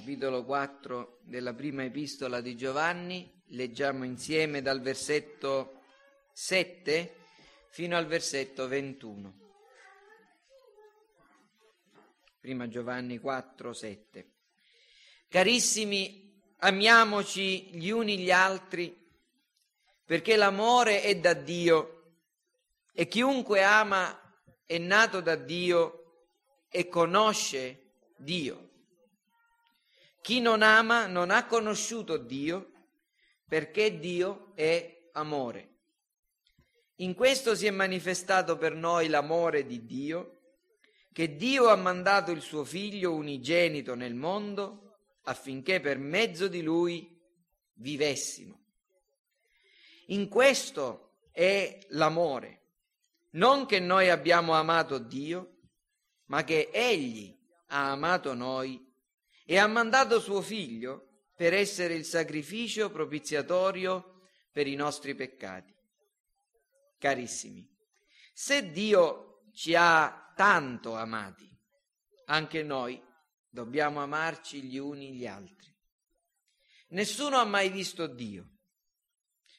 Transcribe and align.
capitolo 0.00 0.46
4 0.46 1.18
della 1.24 1.52
prima 1.52 1.84
epistola 1.84 2.40
di 2.40 2.56
Giovanni, 2.56 3.30
leggiamo 3.48 4.04
insieme 4.04 4.62
dal 4.62 4.80
versetto 4.80 5.82
7 6.32 7.16
fino 7.68 7.98
al 7.98 8.06
versetto 8.06 8.66
21. 8.66 9.38
Prima 12.40 12.66
Giovanni 12.66 13.18
4, 13.18 13.74
7. 13.74 14.30
Carissimi, 15.28 16.40
amiamoci 16.60 17.76
gli 17.76 17.90
uni 17.90 18.16
gli 18.16 18.30
altri, 18.30 19.06
perché 20.06 20.36
l'amore 20.36 21.02
è 21.02 21.14
da 21.16 21.34
Dio 21.34 22.14
e 22.94 23.06
chiunque 23.06 23.62
ama 23.62 24.18
è 24.64 24.78
nato 24.78 25.20
da 25.20 25.34
Dio 25.36 26.22
e 26.70 26.88
conosce 26.88 27.90
Dio. 28.16 28.68
Chi 30.20 30.40
non 30.40 30.62
ama 30.62 31.06
non 31.06 31.30
ha 31.30 31.46
conosciuto 31.46 32.16
Dio 32.16 32.72
perché 33.46 33.98
Dio 33.98 34.52
è 34.54 35.08
amore. 35.12 35.68
In 36.96 37.14
questo 37.14 37.54
si 37.54 37.66
è 37.66 37.70
manifestato 37.70 38.58
per 38.58 38.74
noi 38.74 39.08
l'amore 39.08 39.64
di 39.64 39.86
Dio, 39.86 40.38
che 41.12 41.34
Dio 41.34 41.68
ha 41.68 41.76
mandato 41.76 42.30
il 42.30 42.42
suo 42.42 42.64
figlio 42.64 43.14
unigenito 43.14 43.94
nel 43.94 44.14
mondo 44.14 44.98
affinché 45.24 45.80
per 45.80 45.98
mezzo 45.98 46.46
di 46.46 46.62
lui 46.62 47.18
vivessimo. 47.74 48.58
In 50.06 50.28
questo 50.28 51.14
è 51.32 51.78
l'amore, 51.88 52.60
non 53.30 53.64
che 53.66 53.80
noi 53.80 54.10
abbiamo 54.10 54.52
amato 54.52 54.98
Dio, 54.98 55.56
ma 56.26 56.44
che 56.44 56.68
Egli 56.72 57.36
ha 57.68 57.90
amato 57.92 58.34
noi 58.34 58.89
e 59.50 59.58
ha 59.58 59.66
mandato 59.66 60.20
suo 60.20 60.42
figlio 60.42 61.24
per 61.34 61.54
essere 61.54 61.94
il 61.94 62.04
sacrificio 62.04 62.88
propiziatorio 62.88 64.20
per 64.52 64.68
i 64.68 64.76
nostri 64.76 65.16
peccati. 65.16 65.74
Carissimi, 66.96 67.68
se 68.32 68.70
Dio 68.70 69.48
ci 69.52 69.74
ha 69.74 70.32
tanto 70.36 70.94
amati, 70.94 71.52
anche 72.26 72.62
noi 72.62 73.02
dobbiamo 73.48 74.00
amarci 74.00 74.62
gli 74.62 74.76
uni 74.76 75.14
gli 75.14 75.26
altri. 75.26 75.74
Nessuno 76.90 77.38
ha 77.38 77.44
mai 77.44 77.70
visto 77.70 78.06
Dio. 78.06 78.50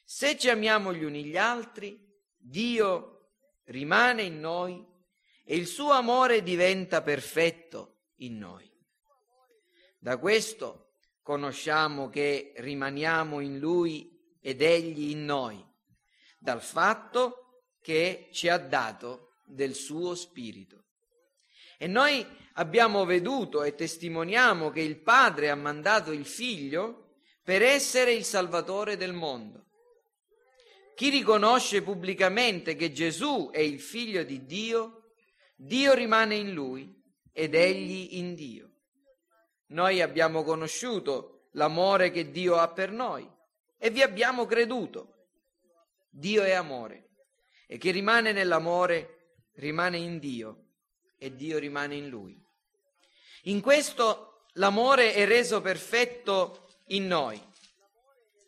Se 0.06 0.38
ci 0.38 0.48
amiamo 0.48 0.94
gli 0.94 1.04
uni 1.04 1.22
gli 1.22 1.36
altri, 1.36 2.02
Dio 2.34 3.32
rimane 3.64 4.22
in 4.22 4.40
noi 4.40 4.82
e 5.44 5.54
il 5.54 5.66
suo 5.66 5.90
amore 5.90 6.42
diventa 6.42 7.02
perfetto 7.02 8.04
in 8.20 8.38
noi. 8.38 8.71
Da 10.02 10.18
questo 10.18 10.94
conosciamo 11.22 12.08
che 12.08 12.54
rimaniamo 12.56 13.38
in 13.38 13.60
Lui 13.60 14.10
ed 14.40 14.60
Egli 14.60 15.10
in 15.10 15.24
noi, 15.24 15.64
dal 16.40 16.60
fatto 16.60 17.62
che 17.80 18.28
ci 18.32 18.48
ha 18.48 18.58
dato 18.58 19.34
del 19.44 19.74
suo 19.74 20.16
Spirito. 20.16 20.86
E 21.78 21.86
noi 21.86 22.26
abbiamo 22.54 23.04
veduto 23.04 23.62
e 23.62 23.76
testimoniamo 23.76 24.70
che 24.70 24.80
il 24.80 25.00
Padre 25.00 25.50
ha 25.50 25.54
mandato 25.54 26.10
il 26.10 26.26
Figlio 26.26 27.20
per 27.44 27.62
essere 27.62 28.12
il 28.12 28.24
Salvatore 28.24 28.96
del 28.96 29.12
mondo. 29.12 29.66
Chi 30.96 31.10
riconosce 31.10 31.80
pubblicamente 31.80 32.74
che 32.74 32.90
Gesù 32.90 33.50
è 33.52 33.60
il 33.60 33.78
Figlio 33.78 34.24
di 34.24 34.44
Dio, 34.46 35.12
Dio 35.54 35.94
rimane 35.94 36.34
in 36.34 36.52
lui 36.52 36.92
ed 37.32 37.54
egli 37.54 38.18
in 38.18 38.34
Dio. 38.34 38.71
Noi 39.72 40.02
abbiamo 40.02 40.44
conosciuto 40.44 41.46
l'amore 41.52 42.10
che 42.10 42.30
Dio 42.30 42.56
ha 42.56 42.68
per 42.68 42.90
noi 42.90 43.28
e 43.78 43.88
vi 43.88 44.02
abbiamo 44.02 44.44
creduto. 44.44 45.28
Dio 46.10 46.42
è 46.42 46.52
amore 46.52 47.08
e 47.66 47.78
chi 47.78 47.90
rimane 47.90 48.32
nell'amore 48.32 49.38
rimane 49.54 49.96
in 49.96 50.18
Dio 50.18 50.64
e 51.16 51.34
Dio 51.34 51.58
rimane 51.58 51.94
in 51.94 52.08
lui. 52.10 52.38
In 53.44 53.62
questo 53.62 54.44
l'amore 54.54 55.14
è 55.14 55.24
reso 55.24 55.62
perfetto 55.62 56.68
in 56.88 57.06
noi, 57.06 57.40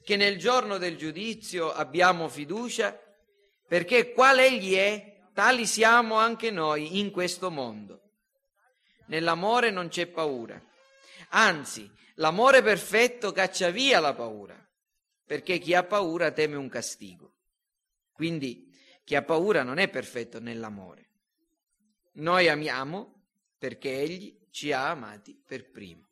che 0.04 0.16
nel 0.16 0.36
giorno 0.36 0.76
del 0.76 0.98
giudizio 0.98 1.72
abbiamo 1.72 2.28
fiducia, 2.28 3.00
perché 3.66 4.12
qual 4.12 4.38
egli 4.40 4.74
è, 4.74 5.22
tali 5.32 5.64
siamo 5.64 6.16
anche 6.16 6.50
noi 6.50 6.98
in 6.98 7.10
questo 7.10 7.50
mondo. 7.50 8.02
Nell'amore 9.06 9.70
non 9.70 9.88
c'è 9.88 10.06
paura 10.06 10.62
Anzi, 11.36 11.90
l'amore 12.14 12.62
perfetto 12.62 13.32
caccia 13.32 13.70
via 13.70 13.98
la 13.98 14.14
paura, 14.14 14.56
perché 15.24 15.58
chi 15.58 15.74
ha 15.74 15.82
paura 15.82 16.30
teme 16.30 16.54
un 16.54 16.68
castigo. 16.68 17.38
Quindi 18.12 18.72
chi 19.02 19.16
ha 19.16 19.22
paura 19.22 19.64
non 19.64 19.78
è 19.78 19.88
perfetto 19.88 20.38
nell'amore. 20.38 21.10
Noi 22.14 22.48
amiamo 22.48 23.22
perché 23.58 24.00
Egli 24.00 24.46
ci 24.50 24.70
ha 24.70 24.90
amati 24.90 25.36
per 25.44 25.70
primo. 25.70 26.08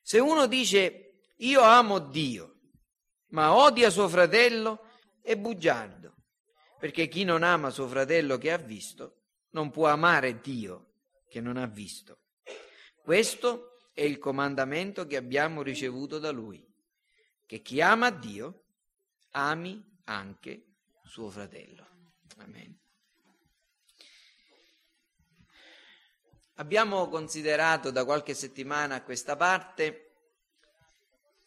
Se 0.00 0.18
uno 0.18 0.46
dice 0.46 1.20
io 1.36 1.60
amo 1.60 1.98
Dio, 1.98 2.60
ma 3.28 3.54
odia 3.54 3.90
suo 3.90 4.08
fratello, 4.08 4.86
è 5.20 5.36
bugiardo, 5.36 6.14
perché 6.78 7.08
chi 7.08 7.24
non 7.24 7.42
ama 7.42 7.68
suo 7.68 7.86
fratello 7.88 8.38
che 8.38 8.52
ha 8.52 8.56
visto, 8.56 9.24
non 9.50 9.70
può 9.70 9.88
amare 9.88 10.40
Dio 10.40 10.94
che 11.28 11.42
non 11.42 11.58
ha 11.58 11.66
visto. 11.66 12.20
Questo 13.02 13.71
è 13.92 14.02
il 14.02 14.18
comandamento 14.18 15.06
che 15.06 15.16
abbiamo 15.16 15.62
ricevuto 15.62 16.18
da 16.18 16.30
Lui, 16.30 16.64
che 17.46 17.60
chi 17.60 17.80
ama 17.80 18.10
Dio 18.10 18.64
ami 19.32 19.82
anche 20.04 20.64
suo 21.04 21.28
fratello. 21.30 21.86
Amen. 22.38 22.78
Abbiamo 26.54 27.08
considerato 27.08 27.90
da 27.90 28.04
qualche 28.04 28.34
settimana 28.34 28.96
a 28.96 29.02
questa 29.02 29.36
parte 29.36 30.10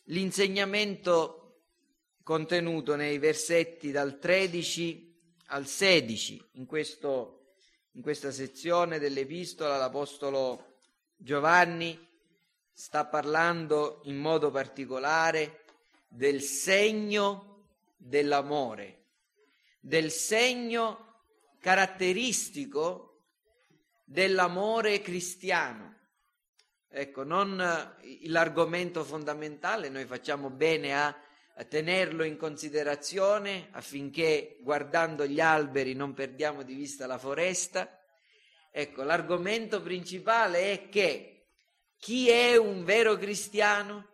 l'insegnamento 0.05 1.61
contenuto 2.21 2.95
nei 2.95 3.17
versetti 3.17 3.91
dal 3.91 4.19
13 4.19 5.13
al 5.47 5.67
16 5.67 6.49
in, 6.53 6.65
questo, 6.65 7.53
in 7.91 8.01
questa 8.01 8.31
sezione 8.31 8.99
dell'epistola 8.99 9.77
l'Apostolo 9.77 10.79
Giovanni 11.15 12.13
sta 12.77 13.05
parlando 13.05 14.01
in 14.03 14.17
modo 14.17 14.51
particolare 14.51 15.61
del 16.09 16.41
segno 16.41 17.69
dell'amore, 17.95 19.05
del 19.79 20.11
segno 20.11 21.21
caratteristico 21.61 23.27
dell'amore 24.03 24.99
cristiano. 24.99 25.93
Ecco, 26.89 27.23
non 27.23 27.55
l'argomento 28.23 29.05
fondamentale, 29.05 29.87
noi 29.87 30.03
facciamo 30.03 30.49
bene 30.49 30.97
a, 30.97 31.17
a 31.55 31.63
tenerlo 31.63 32.25
in 32.25 32.35
considerazione 32.35 33.69
affinché 33.71 34.57
guardando 34.59 35.25
gli 35.25 35.39
alberi 35.39 35.93
non 35.93 36.13
perdiamo 36.13 36.61
di 36.61 36.73
vista 36.73 37.07
la 37.07 37.17
foresta. 37.17 38.01
Ecco, 38.69 39.03
l'argomento 39.03 39.81
principale 39.81 40.73
è 40.73 40.89
che 40.89 41.34
chi 42.05 42.29
è 42.29 42.55
un 42.55 42.83
vero 42.83 43.17
cristiano, 43.17 44.09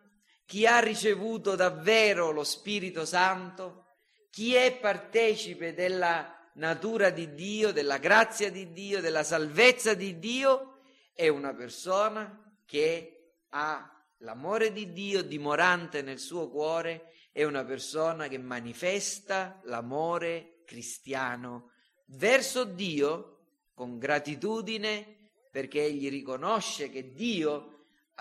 chi 0.46 0.66
ha 0.66 0.79
ricevuto 0.79 1.56
davvero 1.56 2.31
lo 2.31 2.46
Spirito 2.46 3.03
Santo, 3.03 3.88
chi 4.29 4.53
è 4.53 4.78
partecipe 4.78 5.74
della 5.74 6.50
natura 6.53 7.09
di 7.09 7.34
Dio, 7.34 7.74
della 7.74 7.97
grazia 7.97 8.50
di 8.50 8.72
Dio, 8.72 9.02
della 9.02 9.25
salvezza 9.25 9.94
di 9.94 10.19
Dio, 10.19 10.84
è 11.13 11.28
una 11.28 11.53
persona 11.53 12.56
che 12.66 13.34
ha 13.50 13.91
l'amore 14.19 14.72
di 14.72 14.93
Dio 14.93 15.22
dimorante 15.22 16.02
nel 16.02 16.20
suo 16.20 16.49
cuore, 16.49 17.11
è 17.34 17.43
una 17.43 17.66
persona 17.66 18.29
che 18.29 18.38
manifesta 18.38 19.59
l'amore 19.66 20.61
cristiano 20.64 21.72
verso 22.05 22.64
Dio 22.64 23.40
con 23.73 23.97
gratitudine 23.97 25.17
perché 25.52 25.84
egli 25.84 26.09
riconosce 26.09 26.90
che 26.90 27.11
Dio 27.11 27.71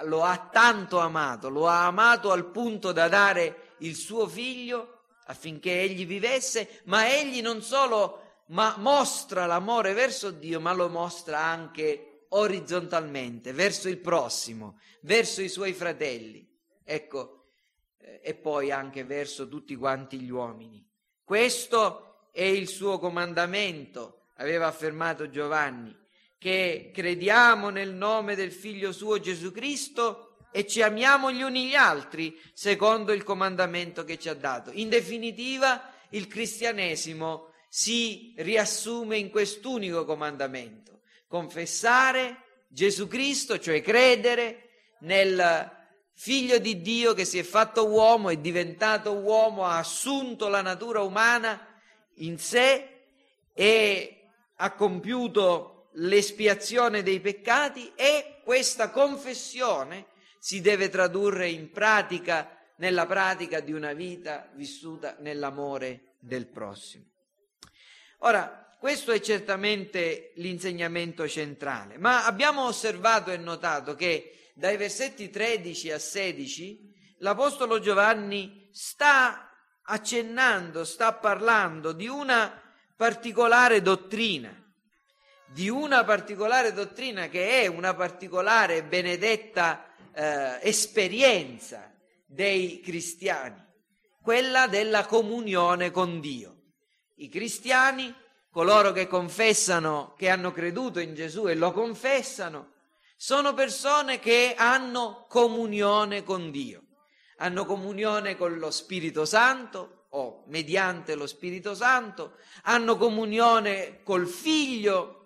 lo 0.05 0.23
ha 0.23 0.49
tanto 0.52 0.99
amato, 0.99 1.49
lo 1.49 1.69
ha 1.69 1.87
amato 1.87 2.31
al 2.32 2.50
punto 2.50 2.93
da 2.93 3.08
dare 3.08 3.75
il 3.79 3.94
suo 3.94 4.26
figlio 4.26 5.02
affinché 5.26 5.81
egli 5.81 6.06
vivesse, 6.06 6.82
ma 6.85 7.08
egli 7.08 7.41
non 7.41 7.62
solo 7.62 8.44
ma 8.50 8.75
mostra 8.79 9.47
l'amore 9.47 9.93
verso 9.93 10.31
Dio, 10.31 10.61
ma 10.61 10.73
lo 10.73 10.88
mostra 10.88 11.38
anche 11.38 12.26
orizzontalmente, 12.31 13.52
verso 13.52 13.88
il 13.88 13.99
prossimo, 13.99 14.79
verso 15.02 15.41
i 15.41 15.49
suoi 15.49 15.73
fratelli. 15.73 16.49
Ecco, 16.85 17.44
eh, 17.99 18.20
e 18.23 18.35
poi 18.35 18.73
anche 18.73 19.05
verso 19.05 19.49
tutti 19.49 19.76
quanti 19.76 20.19
gli 20.20 20.31
uomini. 20.31 20.85
Questo 21.23 22.29
è 22.32 22.43
il 22.43 22.67
suo 22.67 22.99
comandamento, 22.99 24.23
aveva 24.37 24.67
affermato 24.67 25.31
Giovanni 25.31 25.96
che 26.40 26.90
crediamo 26.94 27.69
nel 27.69 27.92
nome 27.92 28.34
del 28.34 28.50
Figlio 28.50 28.92
suo 28.92 29.20
Gesù 29.20 29.52
Cristo 29.52 30.37
e 30.50 30.66
ci 30.66 30.81
amiamo 30.81 31.31
gli 31.31 31.42
uni 31.42 31.69
gli 31.69 31.75
altri 31.75 32.40
secondo 32.54 33.12
il 33.12 33.25
comandamento 33.25 34.04
che 34.04 34.19
ci 34.19 34.31
ha 34.31 34.34
dato. 34.34 34.70
In 34.72 34.88
definitiva, 34.88 35.92
il 36.08 36.26
cristianesimo 36.28 37.52
si 37.69 38.32
riassume 38.38 39.19
in 39.19 39.28
quest'unico 39.28 40.06
comandamento, 40.06 41.02
confessare 41.28 42.64
Gesù 42.69 43.06
Cristo, 43.06 43.58
cioè 43.58 43.82
credere 43.82 44.94
nel 45.00 45.70
figlio 46.14 46.58
di 46.58 46.81
Dio 46.81 47.12
che 47.12 47.26
si 47.26 47.38
è 47.38 47.43
fatto 47.43 47.86
uomo, 47.86 48.31
è 48.31 48.38
diventato 48.38 49.12
uomo, 49.12 49.66
ha 49.66 49.76
assunto 49.76 50.48
la 50.48 50.62
natura 50.62 51.02
umana 51.02 51.66
in 52.14 52.38
sé 52.38 53.02
e 53.52 54.22
ha 54.56 54.72
compiuto 54.72 55.80
l'espiazione 55.94 57.02
dei 57.02 57.20
peccati 57.20 57.92
e 57.94 58.40
questa 58.44 58.90
confessione 58.90 60.06
si 60.38 60.60
deve 60.60 60.88
tradurre 60.88 61.48
in 61.48 61.70
pratica, 61.70 62.56
nella 62.76 63.06
pratica 63.06 63.60
di 63.60 63.72
una 63.72 63.92
vita 63.92 64.50
vissuta 64.54 65.16
nell'amore 65.20 66.14
del 66.19 66.46
prossimo. 66.46 67.04
Ora, 68.19 68.60
questo 68.78 69.12
è 69.12 69.20
certamente 69.20 70.32
l'insegnamento 70.37 71.28
centrale, 71.28 71.98
ma 71.98 72.25
abbiamo 72.25 72.64
osservato 72.64 73.31
e 73.31 73.36
notato 73.36 73.94
che 73.94 74.52
dai 74.54 74.78
versetti 74.78 75.28
13 75.28 75.93
a 75.93 75.98
16 75.98 76.94
l'Apostolo 77.19 77.78
Giovanni 77.81 78.69
sta 78.72 79.50
accennando, 79.82 80.84
sta 80.84 81.12
parlando 81.12 81.93
di 81.93 82.06
una 82.06 82.60
particolare 82.96 83.82
dottrina, 83.82 84.59
di 85.52 85.69
una 85.69 86.05
particolare 86.05 86.73
dottrina 86.73 87.29
che 87.29 87.62
è 87.62 87.67
una 87.67 87.94
particolare 87.94 88.85
benedetta 88.85 89.85
eh, 90.12 90.58
esperienza 90.62 91.93
dei 92.25 92.81
cristiani, 92.81 93.61
quella 94.23 94.69
della 94.69 95.06
comunione 95.06 95.91
con 95.91 96.20
Dio. 96.20 96.56
I 97.17 97.29
cristiani 97.29 98.14
coloro 98.50 98.93
che 98.93 99.08
confessano 99.08 100.14
che 100.17 100.29
hanno 100.29 100.52
creduto 100.52 101.00
in 101.00 101.14
Gesù 101.14 101.49
e 101.49 101.55
lo 101.56 101.73
confessano, 101.73 102.75
sono 103.17 103.53
persone 103.53 104.20
che 104.20 104.55
hanno 104.56 105.26
comunione 105.29 106.23
con 106.23 106.53
Dio, 106.53 106.82
hanno 107.38 107.64
comunione 107.64 108.37
con 108.37 108.56
lo 108.58 108.70
Spirito 108.70 109.25
Santo 109.25 110.06
o 110.11 110.44
mediante 110.46 111.17
lo 111.17 111.26
Spirito 111.26 111.75
Santo, 111.75 112.37
hanno 112.62 112.96
comunione 112.96 114.03
col 114.05 114.26
Figlio 114.26 115.19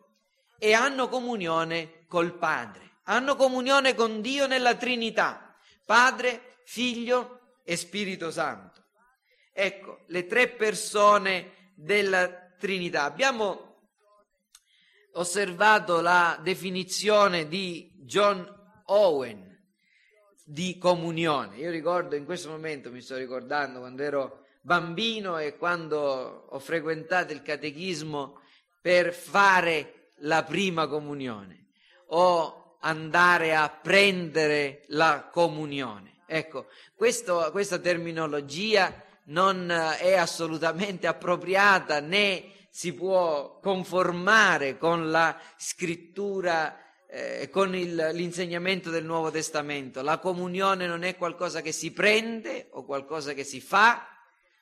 e 0.59 0.73
hanno 0.73 1.09
comunione 1.09 2.05
col 2.07 2.35
Padre, 2.35 2.99
hanno 3.05 3.37
comunione 3.37 3.95
con 3.95 4.21
Dio 4.21 4.47
nella 4.47 4.77
Trinità, 4.77 5.55
Padre, 5.85 6.57
Figlio 6.65 7.59
e 7.65 7.77
Spirito 7.77 8.31
Santo. 8.31 8.83
Ecco, 9.53 10.01
le 10.09 10.27
tre 10.27 10.49
persone 10.49 11.73
della 11.75 12.29
Trinità. 12.59 13.05
Abbiamo 13.05 13.75
osservato 15.13 16.01
la 16.01 16.39
definizione 16.43 17.47
di 17.47 17.93
John 17.99 18.47
Owen 18.87 19.53
di 20.45 20.77
comunione. 20.77 21.57
Io 21.57 21.71
ricordo 21.71 22.17
in 22.17 22.25
questo 22.25 22.51
momento, 22.51 22.91
mi 22.91 23.01
sto 23.01 23.17
ricordando 23.17 23.79
quando 23.81 24.03
ero 24.03 24.45
bambino 24.61 25.39
e 25.39 25.57
quando 25.57 26.47
ho 26.49 26.59
frequentato 26.59 27.33
il 27.33 27.43
catechismo 27.43 28.41
per 28.81 29.15
fare 29.15 30.04
la 30.25 30.43
prima 30.43 30.87
comunione 30.87 31.69
o 32.09 32.77
andare 32.81 33.55
a 33.55 33.69
prendere 33.69 34.83
la 34.89 35.29
comunione. 35.31 36.23
Ecco, 36.27 36.67
questo, 36.95 37.49
questa 37.51 37.79
terminologia 37.79 39.03
non 39.27 39.71
è 39.71 40.15
assolutamente 40.15 41.07
appropriata 41.07 42.01
né 42.01 42.53
si 42.71 42.93
può 42.93 43.61
conformare 43.61 44.77
con 44.79 45.11
la 45.11 45.39
scrittura, 45.57 46.77
eh, 47.07 47.49
con 47.49 47.75
il, 47.75 48.11
l'insegnamento 48.13 48.91
del 48.91 49.05
Nuovo 49.05 49.31
Testamento. 49.31 50.03
La 50.03 50.19
comunione 50.19 50.87
non 50.87 51.05
è 51.05 51.17
qualcosa 51.17 51.61
che 51.63 51.73
si 51.73 51.93
prende 51.93 52.69
o 52.73 52.85
qualcosa 52.85 53.33
che 53.33 53.45
si 53.45 53.61
fa, 53.61 54.07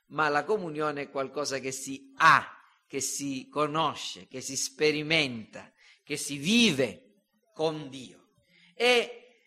ma 0.09 0.29
la 0.29 0.45
comunione 0.45 1.03
è 1.03 1.11
qualcosa 1.11 1.59
che 1.59 1.73
si 1.73 2.13
ha, 2.19 2.47
che 2.93 3.01
si 3.01 3.49
conosce, 3.49 4.27
che 4.29 4.43
si 4.43 4.55
sperimenta, 4.55 5.73
che 6.05 6.19
si 6.19 6.37
vive 6.37 7.23
con 7.55 7.89
Dio. 7.89 8.33
E 8.75 9.39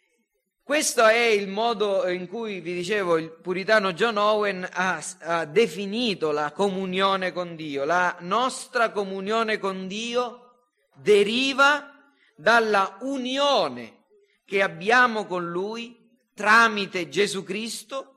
questo 0.64 1.06
è 1.06 1.26
il 1.26 1.48
modo 1.48 2.10
in 2.10 2.28
cui, 2.28 2.60
vi 2.60 2.74
dicevo, 2.74 3.18
il 3.20 3.30
puritano 3.30 3.94
John 3.94 4.18
Owen 4.18 4.68
ha, 4.68 5.00
ha, 5.20 5.46
definito 5.46 6.32
la 6.32 6.54
comunione 6.54 7.32
con 7.34 7.56
Dio. 7.56 7.86
La 7.86 8.18
nostra 8.22 8.90
comunione 8.90 9.60
con 9.60 9.86
Dio 9.86 10.56
deriva 10.96 11.94
dalla 12.36 12.98
unione 13.02 14.06
che 14.44 14.64
abbiamo 14.64 15.28
con 15.28 15.48
Lui 15.48 16.18
tramite 16.34 17.10
Gesù 17.10 17.44
Cristo 17.44 18.15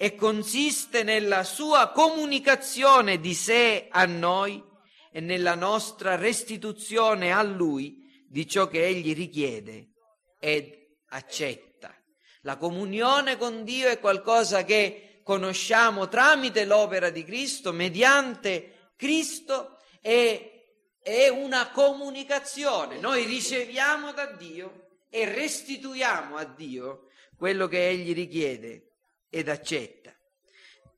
e 0.00 0.14
consiste 0.14 1.02
nella 1.02 1.42
sua 1.42 1.90
comunicazione 1.90 3.18
di 3.18 3.34
sé 3.34 3.88
a 3.90 4.04
noi 4.04 4.62
e 5.10 5.18
nella 5.18 5.56
nostra 5.56 6.14
restituzione 6.14 7.32
a 7.32 7.42
Lui 7.42 8.24
di 8.28 8.46
ciò 8.46 8.68
che 8.68 8.86
Egli 8.86 9.12
richiede 9.12 9.88
ed 10.38 10.72
accetta. 11.08 11.92
La 12.42 12.56
comunione 12.56 13.36
con 13.36 13.64
Dio 13.64 13.88
è 13.88 13.98
qualcosa 13.98 14.62
che 14.62 15.20
conosciamo 15.24 16.06
tramite 16.06 16.64
l'opera 16.64 17.10
di 17.10 17.24
Cristo, 17.24 17.72
mediante 17.72 18.92
Cristo, 18.94 19.78
e 20.00 20.76
è 21.02 21.26
una 21.26 21.70
comunicazione. 21.70 23.00
Noi 23.00 23.24
riceviamo 23.24 24.12
da 24.12 24.26
Dio 24.26 24.90
e 25.10 25.24
restituiamo 25.24 26.36
a 26.36 26.44
Dio 26.44 27.08
quello 27.36 27.66
che 27.66 27.88
Egli 27.88 28.14
richiede 28.14 28.87
ed 29.30 29.48
accetta. 29.48 30.12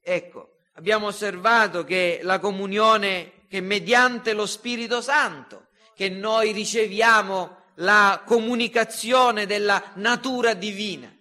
Ecco, 0.03 0.56
abbiamo 0.75 1.06
osservato 1.06 1.85
che 1.85 2.21
la 2.23 2.38
comunione, 2.38 3.44
che 3.49 3.61
mediante 3.61 4.32
lo 4.32 4.47
Spirito 4.47 5.00
Santo, 5.00 5.69
che 5.94 6.09
noi 6.09 6.53
riceviamo 6.53 7.59
la 7.77 8.23
comunicazione 8.25 9.47
della 9.47 9.93
natura 9.94 10.55
divina 10.55 11.15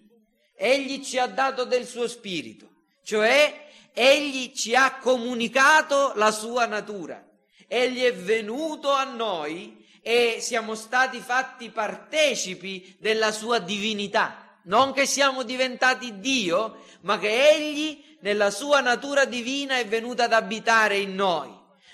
egli 0.62 1.02
ci 1.02 1.16
ha 1.18 1.26
dato 1.26 1.64
del 1.64 1.86
suo 1.86 2.06
spirito, 2.06 2.68
cioè 3.02 3.68
egli 3.94 4.52
ci 4.52 4.74
ha 4.74 4.98
comunicato 4.98 6.12
la 6.16 6.30
sua 6.30 6.66
natura, 6.66 7.26
egli 7.66 8.02
è 8.02 8.14
venuto 8.14 8.90
a 8.90 9.04
noi 9.04 9.88
e 10.02 10.36
siamo 10.40 10.74
stati 10.74 11.18
fatti 11.20 11.70
partecipi 11.70 12.94
della 13.00 13.32
sua 13.32 13.58
divinità. 13.58 14.49
Non 14.64 14.92
che 14.92 15.06
siamo 15.06 15.42
diventati 15.42 16.18
Dio, 16.20 16.84
ma 17.02 17.18
che 17.18 17.50
egli 17.50 18.16
nella 18.20 18.50
sua 18.50 18.80
natura 18.80 19.24
divina 19.24 19.78
è 19.78 19.86
venuto 19.86 20.22
ad 20.22 20.32
abitare 20.32 20.98
in 20.98 21.14
noi. 21.14 21.50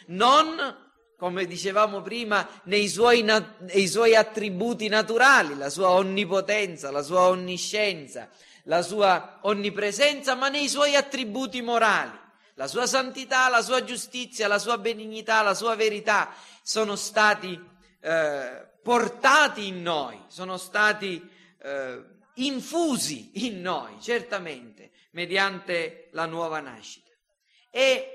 Non 0.09 0.85
come 1.17 1.47
dicevamo 1.47 2.03
prima, 2.03 2.47
nei 2.65 2.89
suoi, 2.89 3.23
nei 3.23 3.89
suoi, 3.89 4.15
attributi 4.15 4.89
naturali, 4.89 5.57
la 5.57 5.71
sua 5.71 5.91
onnipotenza, 5.91 6.91
la 6.91 7.03
sua 7.03 7.29
onniscienza, 7.29 8.29
la 8.65 8.83
sua 8.83 9.39
onnipresenza, 9.43 10.35
ma 10.35 10.49
nei 10.49 10.69
suoi 10.69 10.95
attributi 10.95 11.63
morali. 11.63 12.25
La 12.59 12.67
sua 12.67 12.87
santità, 12.87 13.49
la 13.49 13.61
sua 13.61 13.85
giustizia, 13.85 14.49
la 14.49 14.59
sua 14.59 14.79
benignità, 14.79 15.43
la 15.43 15.55
sua 15.55 15.75
verità 15.75 16.31
sono 16.63 16.97
stati 16.97 17.59
eh, 18.01 18.67
portati 18.83 19.67
in 19.67 19.83
noi, 19.83 20.19
sono 20.29 20.57
stati 20.57 21.23
eh, 21.63 22.03
infusi 22.37 23.47
in 23.47 23.61
noi, 23.61 24.01
certamente, 24.01 24.93
mediante 25.13 26.09
la 26.13 26.27
nuova 26.27 26.61
nascita. 26.61 27.11
E 27.71 28.11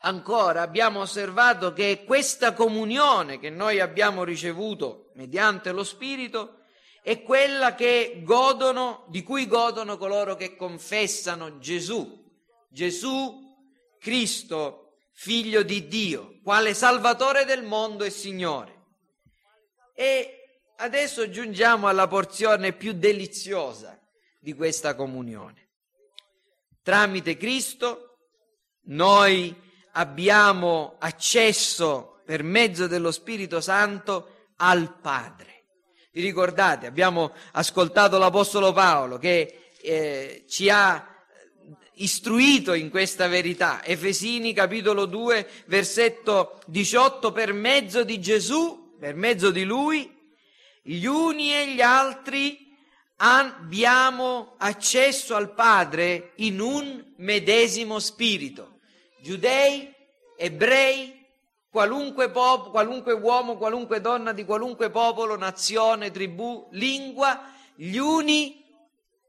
ancora 0.00 0.62
abbiamo 0.62 1.00
osservato 1.00 1.72
che 1.72 2.04
questa 2.04 2.52
comunione 2.52 3.38
che 3.38 3.50
noi 3.50 3.80
abbiamo 3.80 4.24
ricevuto 4.24 5.10
mediante 5.14 5.72
lo 5.72 5.84
Spirito 5.84 6.58
è 7.02 7.22
quella 7.22 7.74
godono, 8.22 9.06
di 9.08 9.22
cui 9.22 9.46
godono 9.46 9.96
coloro 9.96 10.36
che 10.36 10.56
confessano 10.56 11.58
Gesù, 11.58 12.26
Gesù 12.68 13.46
Cristo, 13.98 14.96
figlio 15.12 15.62
di 15.62 15.88
Dio, 15.88 16.38
quale 16.42 16.74
Salvatore 16.74 17.44
del 17.44 17.64
mondo 17.64 18.04
e 18.04 18.10
Signore. 18.10 18.76
E 19.94 20.37
adesso 20.78 21.30
giungiamo 21.30 21.88
alla 21.88 22.06
porzione 22.06 22.72
più 22.72 22.92
deliziosa 22.92 23.98
di 24.40 24.54
questa 24.54 24.94
comunione. 24.94 25.68
Tramite 26.82 27.36
Cristo 27.36 28.18
noi 28.84 29.54
abbiamo 29.92 30.96
accesso 30.98 32.22
per 32.24 32.42
mezzo 32.42 32.86
dello 32.86 33.10
Spirito 33.10 33.60
Santo 33.60 34.46
al 34.56 34.98
Padre. 35.00 35.64
Vi 36.12 36.22
ricordate, 36.22 36.86
abbiamo 36.86 37.32
ascoltato 37.52 38.18
l'Apostolo 38.18 38.72
Paolo 38.72 39.18
che 39.18 39.72
eh, 39.80 40.44
ci 40.48 40.70
ha 40.70 41.06
istruito 41.94 42.72
in 42.72 42.90
questa 42.90 43.26
verità. 43.26 43.84
Efesini 43.84 44.52
capitolo 44.52 45.06
2 45.06 45.48
versetto 45.66 46.60
18 46.66 47.32
per 47.32 47.52
mezzo 47.52 48.04
di 48.04 48.20
Gesù, 48.20 48.96
per 48.98 49.14
mezzo 49.14 49.50
di 49.50 49.64
lui, 49.64 50.17
gli 50.88 51.04
uni 51.04 51.54
e 51.54 51.74
gli 51.74 51.82
altri 51.82 52.74
abbiamo 53.16 54.54
accesso 54.56 55.34
al 55.36 55.52
Padre 55.52 56.32
in 56.36 56.60
un 56.60 57.12
medesimo 57.16 57.98
spirito. 57.98 58.78
Giudei, 59.20 59.94
ebrei, 60.38 61.26
qualunque, 61.70 62.30
pop- 62.30 62.70
qualunque 62.70 63.12
uomo, 63.12 63.58
qualunque 63.58 64.00
donna 64.00 64.32
di 64.32 64.46
qualunque 64.46 64.88
popolo, 64.88 65.36
nazione, 65.36 66.10
tribù, 66.10 66.68
lingua, 66.70 67.52
gli 67.74 67.98
uni 67.98 68.64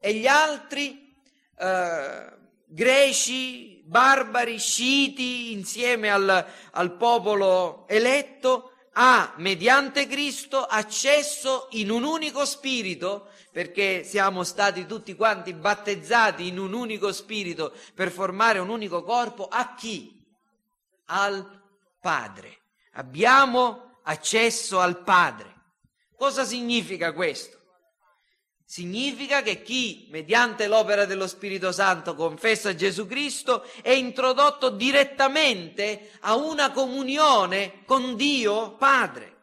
e 0.00 0.14
gli 0.14 0.26
altri, 0.26 1.14
eh, 1.58 2.32
greci, 2.68 3.82
barbari, 3.84 4.58
sciti, 4.58 5.52
insieme 5.52 6.10
al, 6.10 6.46
al 6.70 6.96
popolo 6.96 7.86
eletto, 7.86 8.69
ha, 9.02 9.32
mediante 9.36 10.06
Cristo, 10.06 10.62
accesso 10.62 11.68
in 11.70 11.90
un 11.90 12.04
unico 12.04 12.44
spirito, 12.44 13.30
perché 13.50 14.04
siamo 14.04 14.44
stati 14.44 14.84
tutti 14.84 15.14
quanti 15.14 15.54
battezzati 15.54 16.46
in 16.46 16.58
un 16.58 16.74
unico 16.74 17.10
spirito 17.10 17.72
per 17.94 18.10
formare 18.10 18.58
un 18.58 18.68
unico 18.68 19.02
corpo, 19.02 19.48
a 19.48 19.74
chi? 19.74 20.22
Al 21.06 21.62
Padre. 21.98 22.58
Abbiamo 22.92 24.00
accesso 24.02 24.80
al 24.80 25.02
Padre. 25.02 25.54
Cosa 26.14 26.44
significa 26.44 27.14
questo? 27.14 27.59
Significa 28.70 29.42
che 29.42 29.62
chi, 29.62 30.06
mediante 30.12 30.68
l'opera 30.68 31.04
dello 31.04 31.26
Spirito 31.26 31.72
Santo, 31.72 32.14
confessa 32.14 32.72
Gesù 32.72 33.04
Cristo 33.08 33.64
è 33.82 33.90
introdotto 33.90 34.70
direttamente 34.70 36.12
a 36.20 36.36
una 36.36 36.70
comunione 36.70 37.82
con 37.84 38.14
Dio 38.14 38.76
Padre. 38.76 39.38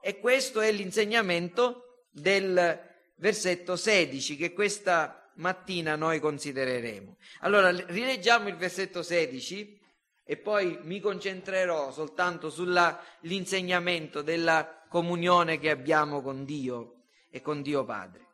E 0.00 0.18
questo 0.18 0.62
è 0.62 0.72
l'insegnamento 0.72 2.06
del 2.10 2.80
versetto 3.16 3.76
16 3.76 4.36
che 4.38 4.54
questa 4.54 5.30
mattina 5.34 5.94
noi 5.94 6.18
considereremo. 6.18 7.18
Allora, 7.40 7.68
rileggiamo 7.68 8.48
il 8.48 8.56
versetto 8.56 9.02
16 9.02 9.78
e 10.24 10.36
poi 10.38 10.78
mi 10.84 11.00
concentrerò 11.00 11.92
soltanto 11.92 12.48
sull'insegnamento 12.48 14.22
della 14.22 14.86
comunione 14.88 15.58
che 15.58 15.68
abbiamo 15.68 16.22
con 16.22 16.46
Dio 16.46 17.02
e 17.30 17.42
con 17.42 17.60
Dio 17.60 17.84
Padre. 17.84 18.27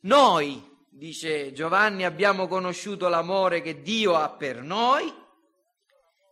Noi, 0.00 0.62
dice 0.88 1.52
Giovanni, 1.52 2.04
abbiamo 2.04 2.46
conosciuto 2.46 3.08
l'amore 3.08 3.62
che 3.62 3.82
Dio 3.82 4.14
ha 4.14 4.30
per 4.30 4.62
noi 4.62 5.12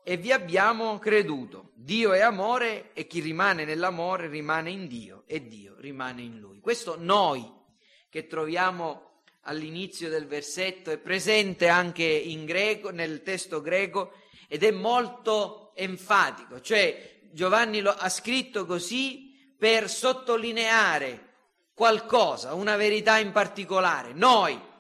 e 0.05 0.17
vi 0.17 0.33
abbiamo 0.33 0.99
creduto. 0.99 1.73
Dio 1.75 2.13
è 2.13 2.21
amore 2.21 2.93
e 2.93 3.07
chi 3.07 3.21
rimane 3.21 3.65
nell'amore 3.65 4.29
rimane 4.29 4.71
in 4.71 4.87
Dio 4.87 5.25
e 5.27 5.47
Dio 5.47 5.75
rimane 5.79 6.23
in 6.23 6.39
lui. 6.39 6.61
Questo 6.61 6.97
noi 6.99 7.51
che 8.11 8.27
troviamo 8.27 9.23
all'inizio 9.43 10.09
del 10.09 10.27
versetto 10.27 10.91
è 10.91 10.99
presente 10.99 11.69
anche 11.69 12.05
in 12.05 12.45
greco, 12.45 12.91
nel 12.91 13.23
testo 13.23 13.61
greco 13.61 14.13
ed 14.47 14.63
è 14.63 14.71
molto 14.71 15.73
enfatico, 15.75 16.61
cioè 16.61 17.21
Giovanni 17.33 17.81
lo 17.81 17.91
ha 17.91 18.09
scritto 18.09 18.65
così 18.65 19.33
per 19.59 19.89
sottolineare 19.91 21.34
qualcosa, 21.75 22.55
una 22.55 22.77
verità 22.77 23.19
in 23.19 23.33
particolare. 23.33 24.13
Noi. 24.13 24.73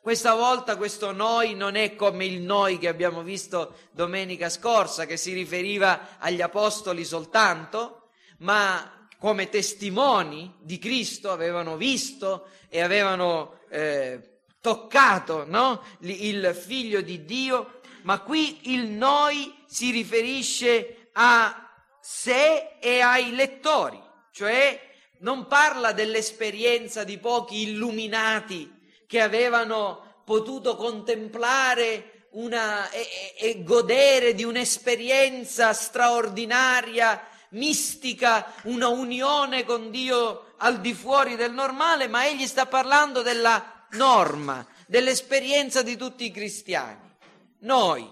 Questa 0.00 0.34
volta 0.34 0.76
questo 0.76 1.12
noi 1.12 1.54
non 1.54 1.76
è 1.76 1.96
come 1.96 2.26
il 2.26 2.42
noi 2.42 2.78
che 2.78 2.88
abbiamo 2.88 3.22
visto 3.22 3.74
domenica 3.90 4.50
scorsa, 4.50 5.06
che 5.06 5.16
si 5.16 5.32
riferiva 5.32 6.18
agli 6.18 6.42
apostoli 6.42 7.04
soltanto, 7.04 8.10
ma 8.38 9.08
come 9.18 9.48
testimoni 9.48 10.56
di 10.60 10.78
Cristo 10.78 11.30
avevano 11.30 11.78
visto 11.78 12.48
e 12.68 12.82
avevano 12.82 13.60
eh, 13.70 14.40
toccato 14.60 15.46
no? 15.46 15.82
il 16.00 16.54
figlio 16.54 17.00
di 17.00 17.24
Dio, 17.24 17.80
ma 18.02 18.20
qui 18.20 18.72
il 18.74 18.90
noi 18.90 19.54
si 19.66 19.90
riferisce 19.90 21.08
a 21.12 21.70
sé 22.00 22.76
e 22.78 23.00
ai 23.00 23.34
lettori, 23.34 23.98
cioè 24.30 24.92
non 25.24 25.46
parla 25.46 25.92
dell'esperienza 25.92 27.02
di 27.02 27.18
pochi 27.18 27.70
illuminati 27.70 28.70
che 29.06 29.20
avevano 29.20 30.20
potuto 30.24 30.76
contemplare 30.76 32.26
una, 32.32 32.90
e, 32.90 33.34
e 33.38 33.62
godere 33.62 34.34
di 34.34 34.44
un'esperienza 34.44 35.72
straordinaria, 35.72 37.26
mistica, 37.50 38.52
una 38.64 38.88
unione 38.88 39.64
con 39.64 39.90
Dio 39.90 40.52
al 40.58 40.80
di 40.80 40.92
fuori 40.92 41.36
del 41.36 41.52
normale, 41.52 42.06
ma 42.06 42.26
egli 42.26 42.46
sta 42.46 42.66
parlando 42.66 43.22
della 43.22 43.86
norma, 43.92 44.66
dell'esperienza 44.86 45.82
di 45.82 45.96
tutti 45.96 46.26
i 46.26 46.30
cristiani. 46.30 47.16
Noi, 47.60 48.06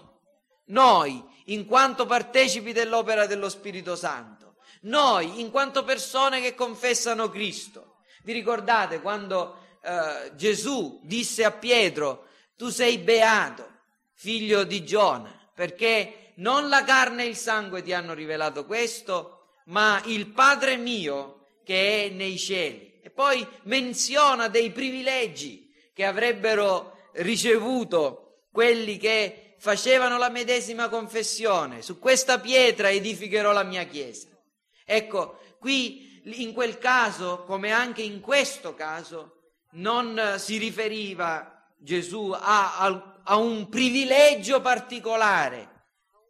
noi, 0.67 1.23
in 1.45 1.67
quanto 1.67 2.07
partecipi 2.07 2.71
dell'opera 2.71 3.27
dello 3.27 3.49
Spirito 3.49 3.95
Santo, 3.95 4.42
noi, 4.83 5.39
in 5.39 5.51
quanto 5.51 5.83
persone 5.83 6.41
che 6.41 6.55
confessano 6.55 7.29
Cristo. 7.29 7.97
Vi 8.23 8.33
ricordate 8.33 9.01
quando 9.01 9.57
eh, 9.81 10.31
Gesù 10.35 10.99
disse 11.03 11.43
a 11.43 11.51
Pietro, 11.51 12.27
tu 12.55 12.69
sei 12.69 12.97
beato, 12.97 13.67
figlio 14.13 14.63
di 14.63 14.85
Giona, 14.85 15.51
perché 15.53 16.31
non 16.35 16.69
la 16.69 16.83
carne 16.83 17.23
e 17.23 17.27
il 17.27 17.35
sangue 17.35 17.81
ti 17.81 17.93
hanno 17.93 18.13
rivelato 18.13 18.65
questo, 18.65 19.59
ma 19.65 20.01
il 20.05 20.27
Padre 20.27 20.77
mio 20.77 21.47
che 21.63 22.05
è 22.05 22.09
nei 22.09 22.37
cieli. 22.37 22.99
E 23.03 23.09
poi 23.09 23.45
menziona 23.63 24.47
dei 24.47 24.71
privilegi 24.71 25.71
che 25.93 26.05
avrebbero 26.05 27.09
ricevuto 27.13 28.45
quelli 28.51 28.97
che 28.97 29.55
facevano 29.57 30.17
la 30.17 30.29
medesima 30.29 30.89
confessione. 30.89 31.81
Su 31.81 31.99
questa 31.99 32.39
pietra 32.39 32.89
edificherò 32.89 33.51
la 33.51 33.63
mia 33.63 33.83
chiesa. 33.83 34.27
Ecco, 34.85 35.39
qui 35.59 36.21
in 36.25 36.53
quel 36.53 36.77
caso, 36.77 37.43
come 37.45 37.71
anche 37.71 38.01
in 38.01 38.19
questo 38.19 38.73
caso, 38.73 39.41
non 39.71 40.35
si 40.37 40.57
riferiva 40.57 41.67
Gesù 41.77 42.31
a, 42.31 42.77
a, 42.77 43.21
a 43.23 43.35
un 43.35 43.67
privilegio 43.69 44.61
particolare, 44.61 45.69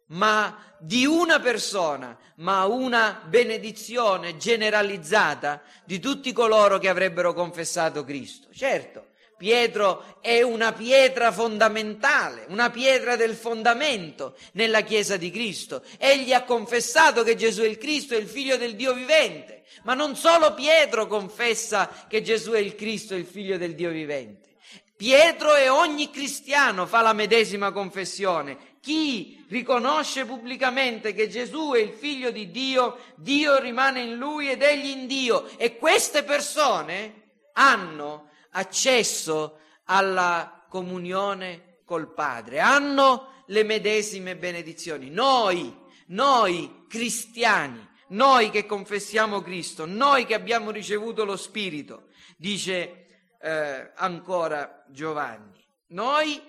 ma 0.08 0.74
di 0.78 1.06
una 1.06 1.40
persona, 1.40 2.18
ma 2.36 2.64
una 2.64 3.22
benedizione 3.26 4.36
generalizzata 4.36 5.62
di 5.84 5.98
tutti 5.98 6.32
coloro 6.32 6.78
che 6.78 6.88
avrebbero 6.88 7.32
confessato 7.32 8.04
Cristo. 8.04 8.48
Certo, 8.52 9.12
Pietro 9.44 10.20
è 10.22 10.40
una 10.40 10.72
pietra 10.72 11.30
fondamentale, 11.30 12.46
una 12.48 12.70
pietra 12.70 13.14
del 13.14 13.34
fondamento 13.34 14.36
nella 14.52 14.80
Chiesa 14.80 15.18
di 15.18 15.30
Cristo. 15.30 15.82
Egli 15.98 16.32
ha 16.32 16.44
confessato 16.44 17.22
che 17.22 17.36
Gesù 17.36 17.60
è 17.60 17.66
il 17.66 17.76
Cristo, 17.76 18.14
è 18.14 18.16
il 18.16 18.26
figlio 18.26 18.56
del 18.56 18.74
Dio 18.74 18.94
vivente. 18.94 19.64
Ma 19.82 19.92
non 19.92 20.16
solo 20.16 20.54
Pietro 20.54 21.06
confessa 21.06 22.06
che 22.08 22.22
Gesù 22.22 22.52
è 22.52 22.58
il 22.58 22.74
Cristo, 22.74 23.12
è 23.12 23.18
il 23.18 23.26
figlio 23.26 23.58
del 23.58 23.74
Dio 23.74 23.90
vivente. 23.90 24.54
Pietro 24.96 25.54
e 25.54 25.68
ogni 25.68 26.10
cristiano 26.10 26.86
fa 26.86 27.02
la 27.02 27.12
medesima 27.12 27.70
confessione. 27.70 28.78
Chi 28.80 29.44
riconosce 29.50 30.24
pubblicamente 30.24 31.12
che 31.12 31.28
Gesù 31.28 31.72
è 31.74 31.80
il 31.80 31.92
figlio 31.92 32.30
di 32.30 32.50
Dio, 32.50 32.96
Dio 33.16 33.60
rimane 33.60 34.00
in 34.00 34.14
lui 34.14 34.48
ed 34.48 34.62
egli 34.62 34.86
in 34.86 35.06
Dio. 35.06 35.50
E 35.58 35.76
queste 35.76 36.22
persone 36.22 37.24
hanno 37.52 38.30
accesso 38.56 39.58
alla 39.84 40.66
comunione 40.68 41.80
col 41.84 42.12
Padre, 42.12 42.60
hanno 42.60 43.42
le 43.46 43.62
medesime 43.62 44.36
benedizioni. 44.36 45.10
Noi, 45.10 45.74
noi 46.06 46.86
cristiani, 46.88 47.86
noi 48.08 48.50
che 48.50 48.66
confessiamo 48.66 49.40
Cristo, 49.40 49.86
noi 49.86 50.24
che 50.24 50.34
abbiamo 50.34 50.70
ricevuto 50.70 51.24
lo 51.24 51.36
Spirito, 51.36 52.08
dice 52.36 53.06
eh, 53.40 53.92
ancora 53.94 54.84
Giovanni, 54.88 55.64
noi 55.88 56.40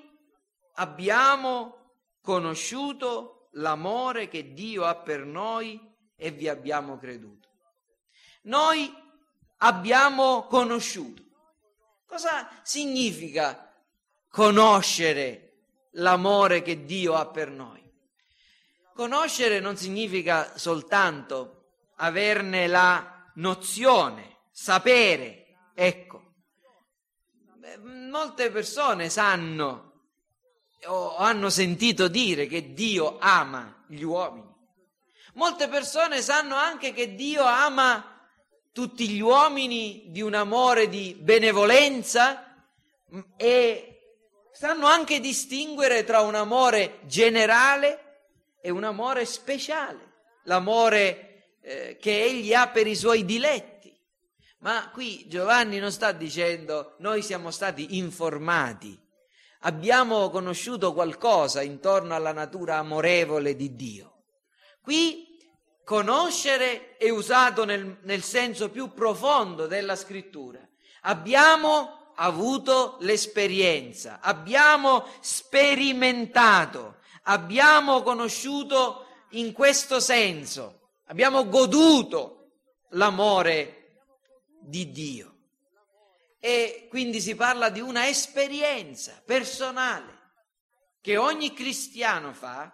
abbiamo 0.76 1.94
conosciuto 2.22 3.50
l'amore 3.54 4.28
che 4.28 4.54
Dio 4.54 4.86
ha 4.86 4.96
per 4.96 5.26
noi 5.26 5.80
e 6.16 6.32
vi 6.32 6.48
abbiamo 6.48 6.98
creduto. 6.98 7.50
Noi 8.44 8.94
abbiamo 9.58 10.46
conosciuto. 10.48 11.24
Cosa 12.16 12.50
significa 12.64 13.74
conoscere 14.30 15.64
l'amore 15.96 16.62
che 16.62 16.86
Dio 16.86 17.14
ha 17.14 17.28
per 17.28 17.50
noi? 17.50 17.84
Conoscere 18.94 19.60
non 19.60 19.76
significa 19.76 20.58
soltanto 20.58 21.72
averne 21.98 22.68
la 22.68 23.30
nozione, 23.34 24.44
sapere. 24.50 25.58
Ecco, 25.76 26.36
molte 27.84 28.50
persone 28.50 29.10
sanno 29.10 30.06
o 30.86 31.18
hanno 31.18 31.50
sentito 31.50 32.08
dire 32.08 32.48
che 32.48 32.72
Dio 32.72 33.18
ama 33.20 33.84
gli 33.90 34.04
uomini. 34.04 34.56
Molte 35.34 35.68
persone 35.68 36.22
sanno 36.22 36.56
anche 36.56 36.94
che 36.94 37.14
Dio 37.14 37.44
ama 37.44 38.15
tutti 38.76 39.08
gli 39.08 39.22
uomini 39.22 40.08
di 40.10 40.22
un 40.22 40.34
amore 40.34 40.90
di 40.90 41.16
benevolenza 41.18 42.68
e 43.38 44.18
sanno 44.52 44.86
anche 44.86 45.22
distinguere 45.22 46.04
tra 46.04 46.20
un 46.20 46.36
amore 46.36 47.00
generale 47.06 48.26
e 48.62 48.70
un 48.72 48.84
amore 48.84 49.24
speciale, 49.26 50.26
l'amore 50.44 51.54
eh, 51.62 51.98
che 52.02 52.22
egli 52.22 52.54
ha 52.54 52.68
per 52.68 52.86
i 52.86 52.98
suoi 52.98 53.24
diletti. 53.24 53.98
Ma 54.58 54.90
qui 54.92 55.26
Giovanni 55.30 55.80
non 55.80 55.94
sta 55.94 56.12
dicendo 56.12 56.96
noi 57.00 57.22
siamo 57.22 57.52
stati 57.52 57.96
informati, 57.96 59.00
abbiamo 59.60 60.30
conosciuto 60.30 60.92
qualcosa 60.92 61.62
intorno 61.62 62.14
alla 62.14 62.34
natura 62.34 62.76
amorevole 62.80 63.56
di 63.56 63.74
Dio. 63.74 64.24
Qui 64.82 65.25
conoscere 65.86 66.98
è 66.98 67.10
usato 67.10 67.64
nel, 67.64 68.00
nel 68.02 68.24
senso 68.24 68.70
più 68.70 68.94
profondo 68.94 69.68
della 69.68 69.96
scrittura. 69.96 70.60
Abbiamo 71.02 72.12
avuto 72.16 72.98
l'esperienza, 73.02 74.20
abbiamo 74.20 75.06
sperimentato, 75.22 76.98
abbiamo 77.24 78.02
conosciuto 78.02 79.06
in 79.32 79.54
questo 79.54 80.00
senso, 80.00 80.90
abbiamo 81.06 81.48
goduto 81.48 82.50
l'amore 82.90 84.00
di 84.60 84.92
Dio. 84.92 85.34
E 86.40 86.88
quindi 86.90 87.22
si 87.22 87.36
parla 87.36 87.70
di 87.70 87.80
una 87.80 88.08
esperienza 88.08 89.22
personale 89.24 90.14
che 91.02 91.18
ogni 91.18 91.54
cristiano 91.54 92.34
fa 92.34 92.72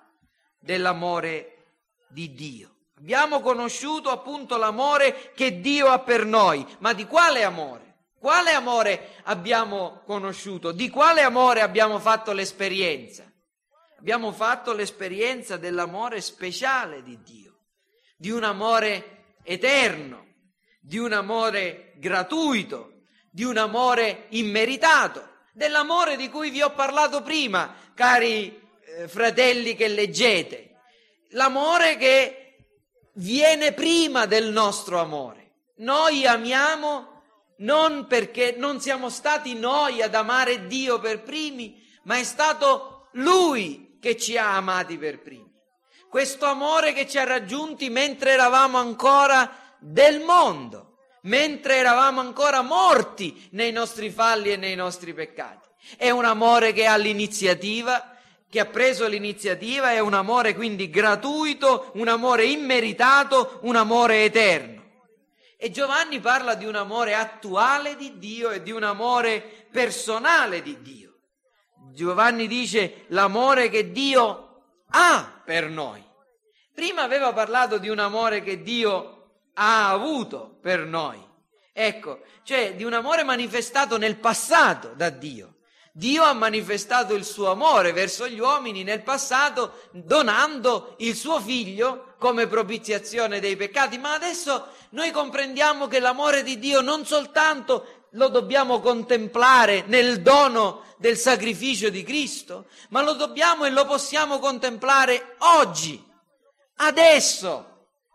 dell'amore 0.60 1.74
di 2.08 2.34
Dio. 2.34 2.76
Abbiamo 3.02 3.42
conosciuto 3.42 4.12
appunto 4.12 4.58
l'amore 4.58 5.32
che 5.34 5.60
Dio 5.60 5.88
ha 5.88 5.98
per 5.98 6.24
noi, 6.24 6.64
ma 6.80 6.94
di 6.94 7.08
quale 7.08 7.42
amore? 7.44 7.96
Quale 8.20 8.52
amore 8.52 9.14
abbiamo 9.24 10.04
conosciuto? 10.06 10.72
Di 10.72 10.88
quale 10.88 11.22
amore 11.22 11.62
abbiamo 11.62 11.98
fatto 11.98 12.32
l'esperienza? 12.32 13.24
Abbiamo 13.98 14.32
fatto 14.32 14.72
l'esperienza 14.74 15.58
dell'amore 15.58 16.22
speciale 16.22 17.02
di 17.02 17.20
Dio, 17.24 17.62
di 18.16 18.30
un 18.30 18.44
amore 18.44 19.38
eterno, 19.42 20.28
di 20.80 21.00
un 21.00 21.14
amore 21.14 21.94
gratuito, 21.96 23.02
di 23.32 23.44
un 23.44 23.58
amore 23.58 24.26
immeritato, 24.30 25.28
dell'amore 25.54 26.18
di 26.18 26.30
cui 26.30 26.52
vi 26.52 26.62
ho 26.62 26.70
parlato 26.70 27.24
prima, 27.24 27.74
cari 27.96 28.62
eh, 28.86 29.08
fratelli 29.08 29.76
che 29.76 29.88
leggete, 29.88 30.76
l'amore 31.30 31.98
che 31.98 32.41
viene 33.22 33.74
prima 33.74 34.26
del 34.26 34.52
nostro 34.52 35.00
amore. 35.00 35.52
Noi 35.78 36.26
amiamo 36.26 37.22
non 37.58 38.08
perché 38.08 38.56
non 38.58 38.82
siamo 38.82 39.10
stati 39.10 39.54
noi 39.54 40.02
ad 40.02 40.16
amare 40.16 40.66
Dio 40.66 41.00
per 41.00 41.22
primi, 41.22 41.80
ma 42.04 42.18
è 42.18 42.24
stato 42.24 43.10
Lui 43.14 43.98
che 44.00 44.18
ci 44.18 44.38
ha 44.38 44.56
amati 44.56 44.98
per 44.98 45.22
primi. 45.22 45.50
Questo 46.10 46.46
amore 46.46 46.94
che 46.94 47.08
ci 47.08 47.20
ha 47.20 47.24
raggiunti 47.24 47.90
mentre 47.90 48.32
eravamo 48.32 48.80
ancora 48.80 49.78
del 49.80 50.22
mondo, 50.22 50.98
mentre 51.24 51.78
eravamo 51.78 52.20
ancora 52.20 52.62
morti 52.62 53.48
nei 53.52 53.72
nostri 53.72 54.10
falli 54.10 54.52
e 54.52 54.58
nei 54.58 54.76
nostri 54.76 55.14
peccati. 55.14 55.70
È 55.96 56.10
un 56.10 56.26
amore 56.26 56.74
che 56.74 56.86
ha 56.86 56.98
l'iniziativa, 56.98 58.11
che 58.52 58.60
ha 58.60 58.66
preso 58.66 59.08
l'iniziativa, 59.08 59.94
è 59.94 60.00
un 60.00 60.14
amore 60.14 60.54
quindi 60.54 60.90
gratuito, 60.90 61.92
un 61.94 62.10
amore 62.10 62.44
immeritato, 62.44 63.60
un 63.62 63.78
amore 63.78 64.26
eterno. 64.26 64.84
E 65.56 65.72
Giovanni 65.72 66.20
parla 66.20 66.56
di 66.56 66.66
un 66.66 66.76
amore 66.76 67.16
attuale 67.16 67.96
di 67.96 68.18
Dio 68.18 68.50
e 68.50 68.62
di 68.62 68.72
un 68.72 68.84
amore 68.84 69.68
personale 69.72 70.62
di 70.62 70.82
Dio. 70.82 71.20
Giovanni 71.94 72.46
dice 72.48 73.06
l'amore 73.08 73.70
che 73.70 73.90
Dio 73.90 74.64
ha 74.90 75.42
per 75.46 75.70
noi. 75.70 76.04
Prima 76.74 77.04
aveva 77.04 77.32
parlato 77.32 77.78
di 77.78 77.88
un 77.88 78.00
amore 78.00 78.44
che 78.44 78.62
Dio 78.62 79.30
ha 79.54 79.90
avuto 79.90 80.58
per 80.62 80.82
noi. 80.82 81.26
Ecco, 81.72 82.20
cioè 82.44 82.76
di 82.76 82.84
un 82.84 82.92
amore 82.92 83.24
manifestato 83.24 83.98
nel 83.98 84.18
passato 84.18 84.92
da 84.94 85.10
Dio. 85.10 85.56
Dio 85.94 86.24
ha 86.24 86.34
manifestato 86.34 87.14
il 87.14 87.26
suo 87.26 87.52
amore 87.52 87.92
verso 87.92 88.28
gli 88.28 88.40
uomini 88.40 88.84
nel 88.84 89.04
passato 89.04 89.90
donando 89.92 90.96
il 91.00 91.16
suo 91.16 91.42
figlio 91.42 92.16
come 92.18 92.48
propiziazione 92.48 93.42
dei 93.42 93.58
peccati, 93.58 93.98
ma 93.98 94.14
adesso 94.14 94.68
noi 94.92 95.12
comprendiamo 95.12 95.88
che 95.88 96.00
l'amore 96.00 96.44
di 96.44 96.60
Dio 96.60 96.80
non 96.82 97.06
soltanto 97.06 98.08
lo 98.12 98.30
dobbiamo 98.30 98.80
contemplare 98.80 99.84
nel 99.88 100.22
dono 100.22 100.84
del 100.98 101.18
sacrificio 101.18 101.90
di 101.90 102.04
Cristo, 102.04 102.68
ma 102.90 103.02
lo 103.02 103.14
dobbiamo 103.14 103.66
e 103.66 103.70
lo 103.70 103.86
possiamo 103.86 104.40
contemplare 104.40 105.36
oggi, 105.40 106.02
adesso. 106.78 107.68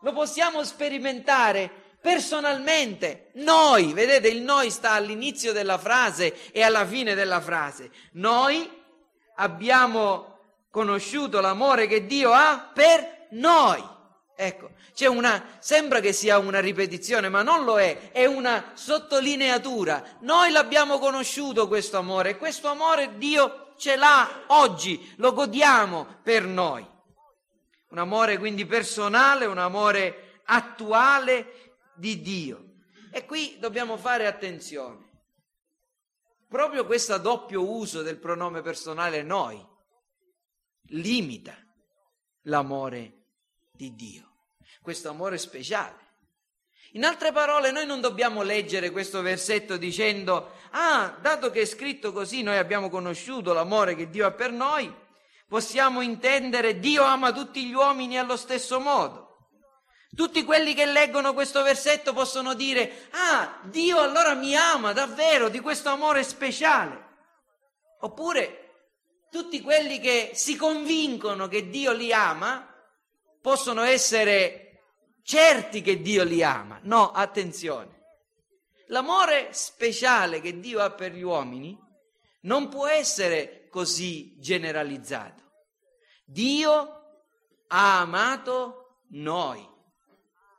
Lo 0.03 0.13
possiamo 0.13 0.63
sperimentare 0.63 1.86
personalmente. 2.07 3.31
Noi, 3.35 3.93
vedete, 3.93 4.29
il 4.29 4.41
noi 4.41 4.71
sta 4.71 4.93
all'inizio 4.93 5.53
della 5.53 5.77
frase 5.77 6.53
e 6.53 6.63
alla 6.63 6.87
fine 6.87 7.17
della 7.17 7.41
frase. 7.41 7.91
Noi 8.13 8.71
abbiamo 9.35 10.39
conosciuto 10.71 11.41
l'amore 11.41 11.89
che 11.89 12.07
Dio 12.07 12.31
ha 12.31 12.71
per 12.73 13.27
noi. 13.31 13.83
Ecco, 14.37 14.71
c'è 14.95 15.07
una, 15.07 15.57
sembra 15.59 15.99
che 15.99 16.13
sia 16.13 16.39
una 16.39 16.61
ripetizione, 16.61 17.29
ma 17.29 17.43
non 17.43 17.65
lo 17.65 17.81
è, 17.81 18.13
è 18.13 18.25
una 18.25 18.71
sottolineatura. 18.75 20.19
Noi 20.21 20.53
l'abbiamo 20.53 21.01
conosciuto 21.01 21.67
questo 21.67 21.99
amore 21.99 22.31
e 22.31 22.37
questo 22.37 22.69
amore 22.69 23.17
Dio 23.19 23.73
ce 23.77 23.97
l'ha 23.97 24.45
oggi, 24.49 25.13
lo 25.17 25.33
godiamo 25.33 26.07
per 26.23 26.45
noi 26.45 26.87
un 27.89 27.99
amore 27.99 28.39
quindi 28.39 28.67
personale, 28.67 29.47
un 29.47 29.59
amore 29.59 30.41
attuale 30.47 31.66
di 31.97 32.21
Dio. 32.21 32.75
E 33.11 33.25
qui 33.25 33.57
dobbiamo 33.59 33.97
fare 33.97 34.27
attenzione. 34.27 35.05
Proprio 36.49 36.87
questo 36.87 37.19
doppio 37.19 37.69
uso 37.69 38.03
del 38.03 38.19
pronome 38.19 38.63
personale 38.63 39.23
noi 39.23 39.65
limita 40.91 41.57
l'amore 42.43 43.25
di 43.73 43.95
Dio, 43.95 44.49
questo 44.81 45.09
amore 45.09 45.39
speciale. 45.39 46.05
In 46.93 47.05
altre 47.05 47.33
parole, 47.33 47.73
noi 47.73 47.85
non 47.85 48.01
dobbiamo 48.01 48.43
leggere 48.43 48.91
questo 48.91 49.21
versetto 49.21 49.77
dicendo, 49.77 50.53
ah, 50.71 51.19
dato 51.21 51.51
che 51.51 51.63
è 51.63 51.67
scritto 51.67 52.13
così, 52.13 52.43
noi 52.43 52.57
abbiamo 52.57 52.89
conosciuto 52.89 53.53
l'amore 53.53 53.95
che 53.95 54.09
Dio 54.09 54.25
ha 54.25 54.31
per 54.31 54.53
noi, 54.53 54.93
possiamo 55.49 56.01
intendere 56.01 56.79
Dio 56.79 57.03
ama 57.03 57.33
tutti 57.33 57.67
gli 57.67 57.75
uomini 57.75 58.19
allo 58.19 58.37
stesso 58.37 58.81
modo. 58.81 59.26
Tutti 60.17 60.45
quelli 60.45 60.73
che 60.73 60.87
leggono 60.87 61.35
questo 61.35 61.63
versetto 61.63 62.15
possono 62.15 62.55
dire, 62.55 63.09
ah, 63.11 63.61
Dio 63.65 64.01
allora 64.01 64.33
mi 64.33 64.57
ama 64.57 64.93
davvero 64.93 65.51
di 65.51 65.61
questo 65.61 65.91
amore 65.91 66.23
speciale. 66.25 67.05
Oppure 68.01 68.89
tutti 69.31 69.61
quelli 69.61 70.01
che 70.01 70.31
si 70.33 70.57
convincono 70.57 71.49
che 71.49 71.69
Dio 71.69 71.93
li 71.93 72.15
ama 72.15 72.67
possono 73.43 73.83
essere 73.83 74.85
certi 75.23 75.83
che 75.83 76.01
Dio 76.01 76.25
li 76.25 76.43
ama. 76.43 76.81
No, 76.85 77.11
attenzione. 77.11 77.95
L'amore 78.87 79.53
speciale 79.53 80.41
che 80.41 80.59
Dio 80.61 80.81
ha 80.81 80.93
per 80.93 81.13
gli 81.13 81.23
uomini 81.23 81.79
non 82.43 82.71
può 82.71 82.87
essere 82.87 83.69
così 83.69 84.35
generalizzato. 84.39 85.43
Dio 86.25 87.03
ha 87.69 88.01
amato 88.01 89.03
noi. 89.11 89.75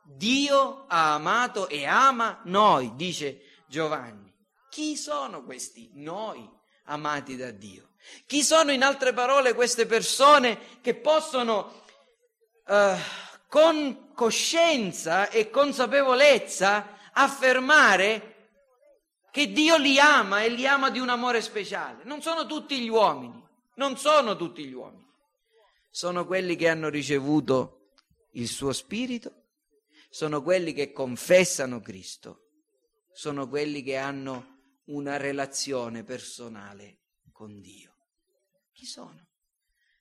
Dio 0.09 0.85
ha 0.87 1.15
amato 1.15 1.67
e 1.67 1.85
ama 1.85 2.39
noi, 2.45 2.95
dice 2.95 3.41
Giovanni. 3.67 4.33
Chi 4.69 4.95
sono 4.95 5.43
questi 5.43 5.91
noi 5.95 6.49
amati 6.85 7.35
da 7.35 7.51
Dio? 7.51 7.89
Chi 8.25 8.41
sono 8.41 8.71
in 8.71 8.83
altre 8.83 9.11
parole 9.11 9.53
queste 9.53 9.85
persone 9.85 10.79
che 10.79 10.95
possono 10.95 11.83
uh, 12.65 12.95
con 13.49 14.13
coscienza 14.13 15.29
e 15.29 15.49
consapevolezza 15.49 16.95
affermare 17.11 18.35
che 19.29 19.51
Dio 19.51 19.77
li 19.77 19.99
ama 19.99 20.41
e 20.41 20.49
li 20.49 20.65
ama 20.65 20.89
di 20.89 20.99
un 20.99 21.09
amore 21.09 21.41
speciale. 21.41 22.03
Non 22.05 22.21
sono 22.21 22.45
tutti 22.45 22.79
gli 22.79 22.87
uomini, 22.87 23.45
non 23.75 23.97
sono 23.97 24.37
tutti 24.37 24.63
gli 24.63 24.73
uomini. 24.73 25.05
Sono 25.89 26.25
quelli 26.25 26.55
che 26.55 26.69
hanno 26.69 26.87
ricevuto 26.87 27.89
il 28.31 28.47
suo 28.47 28.71
spirito, 28.71 29.46
sono 30.17 30.41
quelli 30.41 30.73
che 30.73 30.93
confessano 30.93 31.79
Cristo, 31.79 32.47
sono 33.13 33.47
quelli 33.47 33.83
che 33.83 33.97
hanno 33.97 34.79
una 34.85 35.15
relazione 35.15 36.03
personale 36.03 37.01
con 37.31 37.61
Dio. 37.61 37.93
Chi 38.73 38.87
sono? 38.87 39.27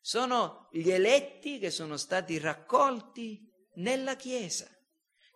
Sono 0.01 0.69
gli 0.73 0.91
eletti 0.91 1.59
che 1.59 1.71
sono 1.71 1.99
stati 1.99 2.39
raccolti 2.39 3.47
nella 3.75 4.17
Chiesa, 4.17 4.67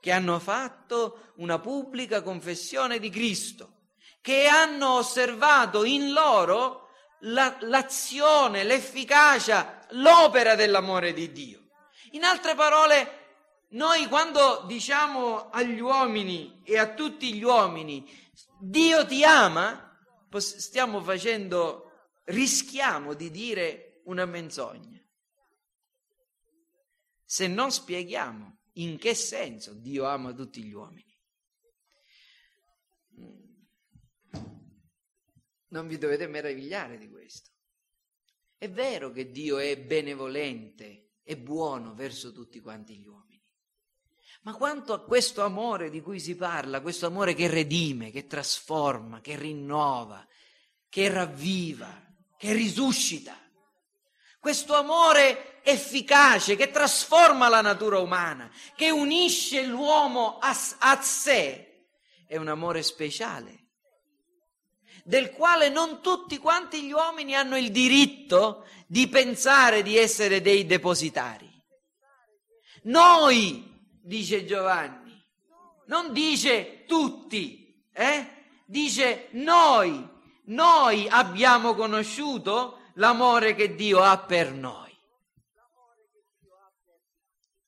che 0.01 0.13
hanno 0.13 0.39
fatto 0.39 1.35
una 1.37 1.59
pubblica 1.59 2.23
confessione 2.23 2.99
di 2.99 3.11
Cristo, 3.11 3.91
che 4.23 4.47
hanno 4.47 4.97
osservato 4.97 5.85
in 5.85 6.11
loro 6.13 6.89
la, 7.25 7.55
l'azione, 7.61 8.65
l'efficacia, 8.65 9.87
l'opera 9.91 10.55
dell'amore 10.55 11.13
di 11.13 11.31
Dio. 11.33 11.69
In 12.13 12.25
altre 12.25 12.55
parole, 12.55 13.20
noi 13.71 14.07
quando 14.07 14.65
diciamo 14.67 15.51
agli 15.51 15.81
uomini 15.81 16.63
e 16.65 16.79
a 16.79 16.93
tutti 16.95 17.35
gli 17.35 17.43
uomini 17.43 18.05
Dio 18.59 19.07
ti 19.07 19.25
ama, 19.25 19.99
stiamo 20.39 21.03
facendo, 21.03 22.11
rischiamo 22.25 23.15
di 23.15 23.31
dire 23.31 24.03
una 24.05 24.27
menzogna. 24.27 25.03
Se 27.25 27.47
non 27.47 27.71
spieghiamo 27.71 28.59
in 28.75 28.99
che 28.99 29.15
senso 29.15 29.73
Dio 29.75 30.05
ama 30.05 30.33
tutti 30.33 30.63
gli 30.63 30.73
uomini. 30.73 31.09
Non 35.69 35.87
vi 35.87 35.97
dovete 35.97 36.27
meravigliare 36.27 36.99
di 36.99 37.09
questo. 37.09 37.51
È 38.59 38.69
vero 38.69 39.11
che 39.11 39.31
Dio 39.31 39.59
è 39.59 39.79
benevolente, 39.81 41.13
è 41.23 41.37
buono 41.37 41.95
verso 41.95 42.33
tutti 42.33 42.61
quanti 42.61 42.99
gli 42.99 43.07
uomini. 43.07 43.30
Ma 44.43 44.55
quanto 44.55 44.93
a 44.93 45.05
questo 45.05 45.43
amore 45.43 45.91
di 45.91 46.01
cui 46.01 46.19
si 46.19 46.35
parla, 46.35 46.81
questo 46.81 47.07
amore 47.07 47.35
che 47.35 47.47
redime, 47.47 48.11
che 48.11 48.27
trasforma, 48.27 49.21
che 49.21 49.37
rinnova, 49.37 50.27
che 50.89 51.09
ravviva, 51.09 52.03
che 52.39 52.53
risuscita, 52.53 53.37
questo 54.39 54.75
amore 54.75 55.63
efficace 55.63 56.57
che 56.57 56.71
trasforma 56.71 57.49
la 57.49 57.61
natura 57.61 57.99
umana, 57.99 58.51
che 58.75 58.91
unisce 58.91 59.65
l'uomo 59.65 60.39
a, 60.39 60.57
a 60.79 61.03
sé, 61.03 61.87
è 62.27 62.37
un 62.37 62.49
amore 62.49 62.83
speciale 62.83 63.61
del 65.05 65.31
quale 65.33 65.69
non 65.69 66.01
tutti 66.01 66.39
quanti 66.39 66.83
gli 66.83 66.93
uomini 66.93 67.35
hanno 67.35 67.57
il 67.57 67.71
diritto 67.71 68.67
di 68.87 69.09
pensare 69.09 69.83
di 69.83 69.97
essere 69.97 70.41
dei 70.41 70.67
depositari. 70.67 71.49
Noi, 72.85 73.70
dice 74.03 74.45
Giovanni, 74.45 75.23
non 75.87 76.13
dice 76.13 76.85
tutti, 76.87 77.85
eh? 77.93 78.27
dice 78.67 79.29
noi, 79.33 80.09
noi 80.45 81.09
abbiamo 81.09 81.75
conosciuto 81.75 82.79
l'amore 82.95 83.55
che 83.55 83.75
Dio 83.75 84.01
ha 84.01 84.19
per 84.19 84.53
noi. 84.53 84.89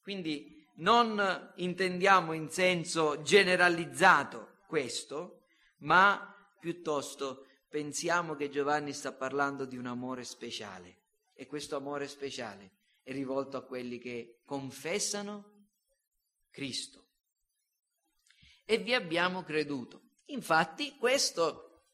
Quindi 0.02 0.66
non 0.76 1.52
intendiamo 1.56 2.32
in 2.32 2.50
senso 2.50 3.22
generalizzato 3.22 4.58
questo, 4.66 5.44
ma 5.78 6.34
piuttosto 6.58 7.46
pensiamo 7.68 8.34
che 8.34 8.50
Giovanni 8.50 8.92
sta 8.92 9.12
parlando 9.12 9.64
di 9.64 9.76
un 9.76 9.86
amore 9.86 10.24
speciale 10.24 10.98
e 11.34 11.46
questo 11.46 11.76
amore 11.76 12.08
speciale 12.08 12.72
è 13.02 13.12
rivolto 13.12 13.56
a 13.56 13.62
quelli 13.62 13.98
che 13.98 14.40
confessano 14.44 15.51
Cristo. 16.52 17.06
E 18.64 18.78
vi 18.78 18.94
abbiamo 18.94 19.42
creduto. 19.42 20.00
Infatti 20.26 20.96
questo 20.96 21.86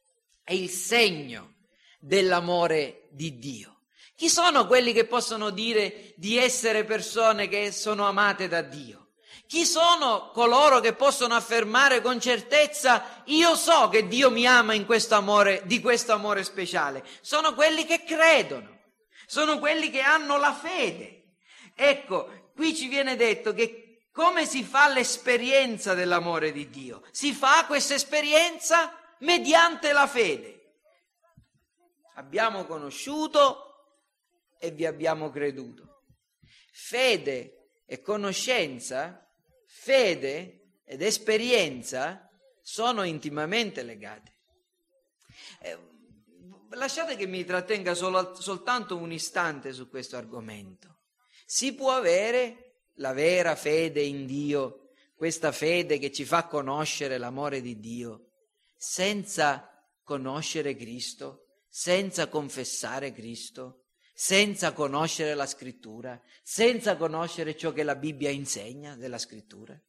è 0.42 0.52
il 0.52 0.68
segno 0.68 1.54
dell'amore 1.98 3.08
di 3.10 3.38
Dio. 3.38 3.76
Chi 4.14 4.28
sono 4.28 4.66
quelli 4.66 4.92
che 4.92 5.06
possono 5.06 5.50
dire 5.50 6.12
di 6.16 6.36
essere 6.36 6.84
persone 6.84 7.48
che 7.48 7.70
sono 7.70 8.04
amate 8.04 8.48
da 8.48 8.62
Dio? 8.62 9.12
Chi 9.46 9.64
sono 9.64 10.30
coloro 10.32 10.80
che 10.80 10.92
possono 10.92 11.34
affermare 11.34 12.02
con 12.02 12.20
certezza 12.20 13.22
io 13.26 13.54
so 13.54 13.88
che 13.88 14.06
Dio 14.06 14.30
mi 14.30 14.46
ama 14.46 14.74
in 14.74 14.84
questo 14.84 15.14
amore, 15.14 15.62
di 15.64 15.80
questo 15.80 16.12
amore 16.12 16.44
speciale? 16.44 17.02
Sono 17.22 17.54
quelli 17.54 17.86
che 17.86 18.04
credono, 18.04 18.78
sono 19.26 19.58
quelli 19.58 19.88
che 19.88 20.00
hanno 20.00 20.36
la 20.36 20.52
fede. 20.52 21.36
Ecco, 21.74 22.50
qui 22.54 22.74
ci 22.74 22.88
viene 22.88 23.16
detto 23.16 23.54
che 23.54 23.87
come 24.18 24.46
si 24.46 24.64
fa 24.64 24.88
l'esperienza 24.88 25.94
dell'amore 25.94 26.50
di 26.50 26.68
Dio? 26.68 27.04
Si 27.12 27.32
fa 27.32 27.66
questa 27.66 27.94
esperienza 27.94 28.92
mediante 29.20 29.92
la 29.92 30.08
fede. 30.08 30.80
Abbiamo 32.16 32.64
conosciuto 32.64 33.94
e 34.58 34.72
vi 34.72 34.86
abbiamo 34.86 35.30
creduto. 35.30 36.06
Fede 36.72 37.68
e 37.86 38.00
conoscenza 38.00 39.24
fede 39.66 40.80
ed 40.82 41.00
esperienza 41.00 42.28
sono 42.60 43.04
intimamente 43.04 43.84
legate. 43.84 44.32
Eh, 45.60 45.78
lasciate 46.70 47.14
che 47.14 47.28
mi 47.28 47.44
trattenga 47.44 47.94
solo, 47.94 48.34
soltanto 48.34 48.96
un 48.96 49.12
istante 49.12 49.72
su 49.72 49.88
questo 49.88 50.16
argomento. 50.16 51.02
Si 51.46 51.72
può 51.72 51.92
avere 51.92 52.67
la 52.98 53.12
vera 53.12 53.56
fede 53.56 54.02
in 54.02 54.26
Dio, 54.26 54.90
questa 55.14 55.50
fede 55.50 55.98
che 55.98 56.12
ci 56.12 56.24
fa 56.24 56.46
conoscere 56.46 57.18
l'amore 57.18 57.60
di 57.60 57.80
Dio, 57.80 58.30
senza 58.76 59.68
conoscere 60.04 60.76
Cristo, 60.76 61.46
senza 61.68 62.28
confessare 62.28 63.12
Cristo, 63.12 63.84
senza 64.14 64.72
conoscere 64.72 65.34
la 65.34 65.46
scrittura, 65.46 66.20
senza 66.42 66.96
conoscere 66.96 67.56
ciò 67.56 67.72
che 67.72 67.82
la 67.82 67.94
Bibbia 67.94 68.30
insegna 68.30 68.96
della 68.96 69.18
scrittura? 69.18 69.80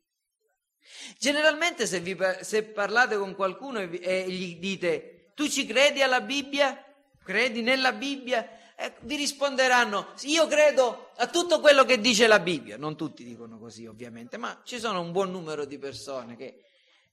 Generalmente 1.17 1.85
se, 1.85 1.99
vi, 1.99 2.17
se 2.41 2.63
parlate 2.63 3.17
con 3.17 3.35
qualcuno 3.35 3.79
e, 3.79 3.99
e, 4.01 4.29
gli 4.29 4.57
dite 4.57 5.31
tu 5.35 5.47
ci 5.47 5.65
credi 5.65 6.01
alla 6.01 6.21
Bibbia? 6.21 6.83
Credi 7.23 7.61
nella 7.61 7.93
Bibbia? 7.93 8.47
Eh, 8.81 8.95
vi 9.01 9.17
risponderanno 9.17 10.13
io 10.21 10.47
credo 10.47 11.11
a 11.17 11.27
tutto 11.27 11.59
quello 11.59 11.83
che 11.83 11.99
dice 11.99 12.27
la 12.27 12.39
Bibbia. 12.39 12.77
Non 12.77 12.95
tutti 12.95 13.25
dicono 13.25 13.59
così 13.59 13.85
ovviamente, 13.85 14.37
ma 14.37 14.61
ci 14.63 14.79
sono 14.79 15.01
un 15.01 15.11
buon 15.11 15.31
numero 15.31 15.65
di 15.65 15.77
persone 15.77 16.37
che 16.37 16.63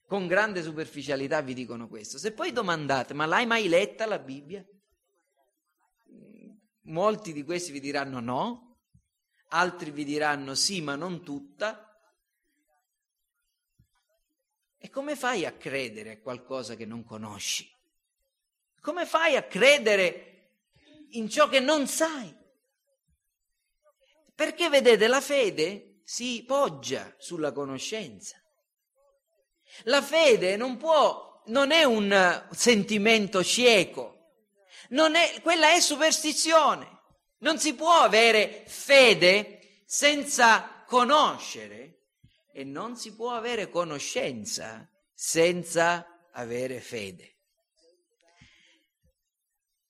con 0.07 0.29
grande 0.29 0.62
superficialità 0.62 1.40
vi 1.40 1.55
dicono 1.55 1.88
questo. 1.88 2.18
Se 2.18 2.33
poi 2.33 2.52
domandate 2.52 3.14
ma 3.14 3.26
l'hai 3.26 3.46
mai 3.46 3.66
letta 3.66 4.07
la 4.07 4.20
Bibbia? 4.20 4.64
Molti 6.83 7.33
di 7.33 7.42
questi 7.42 7.72
vi 7.72 7.81
diranno 7.81 8.20
no, 8.20 8.79
altri 9.48 9.90
vi 9.90 10.05
diranno 10.05 10.55
sì, 10.55 10.81
ma 10.81 10.94
non 10.94 11.24
tutta. 11.24 11.83
E 14.79 14.88
come 14.88 15.16
fai 15.16 15.44
a 15.44 15.50
credere 15.50 16.12
a 16.12 16.20
qualcosa 16.20 16.76
che 16.76 16.87
non 16.87 17.02
conosci? 17.02 17.68
Come 18.81 19.05
fai 19.05 19.35
a 19.35 19.42
credere 19.42 20.36
in 21.16 21.29
ciò 21.29 21.48
che 21.48 21.61
non 21.61 21.87
sai? 21.87 22.35
Perché 24.35 24.68
vedete, 24.68 25.07
la 25.07 25.20
fede 25.20 26.00
si 26.05 26.44
poggia 26.46 27.14
sulla 27.18 27.52
conoscenza. 27.52 28.40
La 29.85 30.02
fede 30.02 30.57
non 30.57 30.76
può, 30.76 31.42
non 31.46 31.70
è 31.70 31.85
un 31.85 32.46
sentimento 32.50 33.42
cieco, 33.42 34.16
è, 35.14 35.40
quella 35.42 35.72
è 35.72 35.81
superstizione. 35.81 36.94
Non 37.38 37.59
si 37.59 37.74
può 37.74 38.00
avere 38.00 38.64
fede 38.66 39.83
senza 39.85 40.85
conoscere 40.87 42.09
e 42.52 42.64
non 42.64 42.96
si 42.96 43.14
può 43.14 43.33
avere 43.33 43.68
conoscenza 43.68 44.88
senza 45.12 46.29
avere 46.33 46.81
fede. 46.81 47.37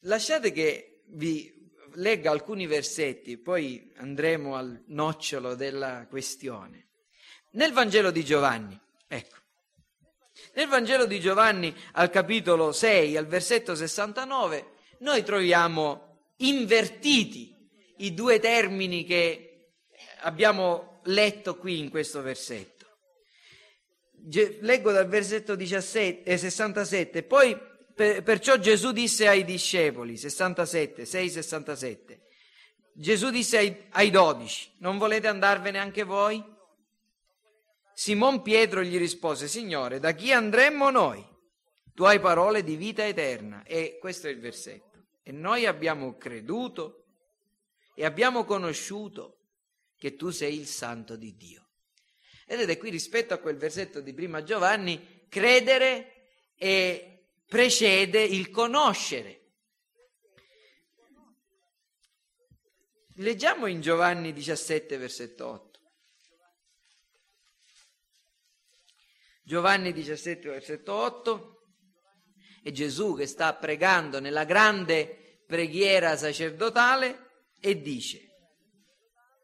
Lasciate 0.01 0.53
che 0.53 0.96
vi 1.09 1.55
legga 1.95 2.31
alcuni 2.31 2.67
versetti, 2.67 3.39
poi 3.39 3.93
andremo 3.97 4.55
al 4.55 4.85
nocciolo 4.89 5.55
della 5.55 6.07
questione. 6.09 6.89
Nel 7.53 7.73
Vangelo 7.73 8.11
di 8.11 8.25
Giovanni, 8.25 8.79
ecco, 9.09 9.37
nel 10.55 10.69
Vangelo 10.69 11.07
di 11.07 11.21
Giovanni 11.21 11.75
al 11.93 12.11
capitolo 12.11 12.73
6, 12.73 13.17
al 13.17 13.27
versetto 13.27 13.75
69, 13.75 14.73
noi 14.99 15.23
troviamo 15.23 16.33
invertiti 16.39 17.55
i 17.99 18.13
due 18.13 18.39
termini 18.39 19.05
che 19.05 19.71
abbiamo 20.21 21.01
letto 21.05 21.57
qui 21.57 21.79
in 21.79 21.89
questo 21.89 22.21
versetto. 22.21 22.75
Leggo 24.61 24.93
dal 24.93 25.09
versetto 25.09 25.55
17, 25.55 26.29
eh, 26.29 26.37
67, 26.37 27.23
poi 27.23 27.57
per, 27.97 28.23
perciò 28.23 28.59
Gesù 28.59 28.93
disse 28.93 29.27
ai 29.27 29.43
discepoli, 29.43 30.19
67, 30.19 31.07
6, 31.07 31.31
67, 31.31 32.21
Gesù 32.93 33.31
disse 33.31 33.57
ai, 33.57 33.87
ai 33.93 34.11
dodici, 34.11 34.71
non 34.81 34.99
volete 34.99 35.29
andarvene 35.29 35.79
anche 35.79 36.03
voi? 36.03 36.45
Simon 37.95 38.43
Pietro 38.43 38.83
gli 38.83 38.99
rispose, 38.99 39.49
Signore, 39.49 39.99
da 39.99 40.13
chi 40.13 40.31
andremmo 40.31 40.91
noi? 40.91 41.27
Tu 41.95 42.05
hai 42.05 42.21
parole 42.21 42.63
di 42.63 42.77
vita 42.77 43.07
eterna. 43.07 43.63
E 43.65 43.97
questo 43.99 44.27
è 44.27 44.31
il 44.31 44.41
versetto. 44.41 45.07
E 45.23 45.33
noi 45.33 45.65
abbiamo 45.65 46.19
creduto 46.19 47.07
e 47.95 48.05
abbiamo 48.05 48.45
conosciuto 48.45 49.39
che 49.97 50.15
tu 50.15 50.29
sei 50.29 50.59
il 50.59 50.67
santo 50.67 51.17
di 51.17 51.35
Dio. 51.35 51.69
Vedete 52.47 52.77
qui 52.77 52.91
rispetto 52.91 53.33
a 53.33 53.39
quel 53.39 53.57
versetto 53.57 54.01
di 54.01 54.13
prima 54.13 54.43
Giovanni, 54.43 55.25
credere 55.31 56.27
e 56.59 57.16
precede 57.47 58.23
il 58.23 58.51
conoscere. 58.51 59.43
Leggiamo 63.19 63.67
in 63.67 63.81
Giovanni 63.81 64.33
17, 64.33 64.99
versetto 64.99 65.47
8. 65.47 65.81
Giovanni 69.43 69.93
17, 69.93 70.49
versetto 70.49 70.93
8, 70.93 71.57
è 72.63 72.73
Gesù 72.73 73.15
che 73.15 73.27
sta 73.27 73.55
pregando 73.55 74.21
nella 74.21 74.45
grande 74.45 75.45
preghiera 75.47 76.17
sacerdotale 76.17 77.45
e 77.61 77.81
dice, 77.81 78.27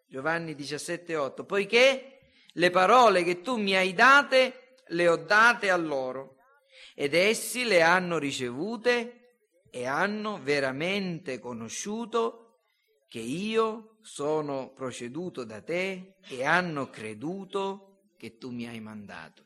Giovanni 0.08 0.54
17, 0.54 1.16
8, 1.16 1.44
poiché 1.44 2.18
le 2.52 2.70
parole 2.70 3.22
che 3.22 3.40
tu 3.40 3.56
mi 3.56 3.74
hai 3.74 3.94
date 3.94 4.74
le 4.88 5.08
ho 5.08 5.16
date 5.16 5.70
a 5.70 5.76
loro 5.76 6.41
ed 6.94 7.14
essi 7.14 7.64
le 7.64 7.82
hanno 7.82 8.18
ricevute 8.18 9.18
e 9.70 9.86
hanno 9.86 10.38
veramente 10.42 11.38
conosciuto 11.38 12.58
che 13.08 13.20
io 13.20 13.96
sono 14.02 14.72
proceduto 14.74 15.44
da 15.44 15.62
te 15.62 16.14
e 16.28 16.44
hanno 16.44 16.90
creduto 16.90 18.10
che 18.18 18.38
tu 18.38 18.50
mi 18.50 18.66
hai 18.66 18.80
mandato. 18.80 19.44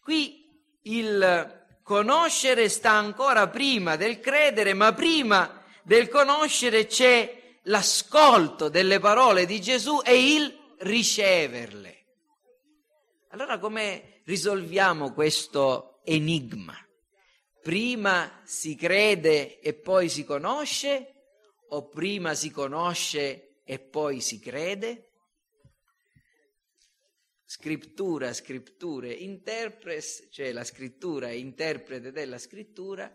Qui 0.00 0.48
il 0.82 1.60
conoscere 1.82 2.68
sta 2.68 2.92
ancora 2.92 3.48
prima 3.48 3.96
del 3.96 4.20
credere, 4.20 4.74
ma 4.74 4.92
prima 4.92 5.62
del 5.82 6.08
conoscere 6.08 6.86
c'è 6.86 7.56
l'ascolto 7.64 8.68
delle 8.68 8.98
parole 8.98 9.46
di 9.46 9.60
Gesù 9.60 10.00
e 10.04 10.34
il 10.34 10.58
riceverle. 10.78 12.04
Allora 13.30 13.58
come 13.58 14.20
risolviamo 14.24 15.12
questo 15.12 15.91
enigma? 16.04 16.76
Prima 17.62 18.42
si 18.44 18.74
crede 18.74 19.60
e 19.60 19.74
poi 19.74 20.08
si 20.08 20.24
conosce 20.24 21.14
o 21.68 21.88
prima 21.88 22.34
si 22.34 22.50
conosce 22.50 23.60
e 23.64 23.78
poi 23.78 24.20
si 24.20 24.40
crede? 24.40 25.12
scrittura, 27.52 28.32
scritture, 28.32 29.12
interpres, 29.12 30.28
cioè 30.30 30.52
la 30.52 30.64
scrittura 30.64 31.28
e 31.28 31.38
interprete 31.38 32.10
della 32.10 32.38
scrittura, 32.38 33.14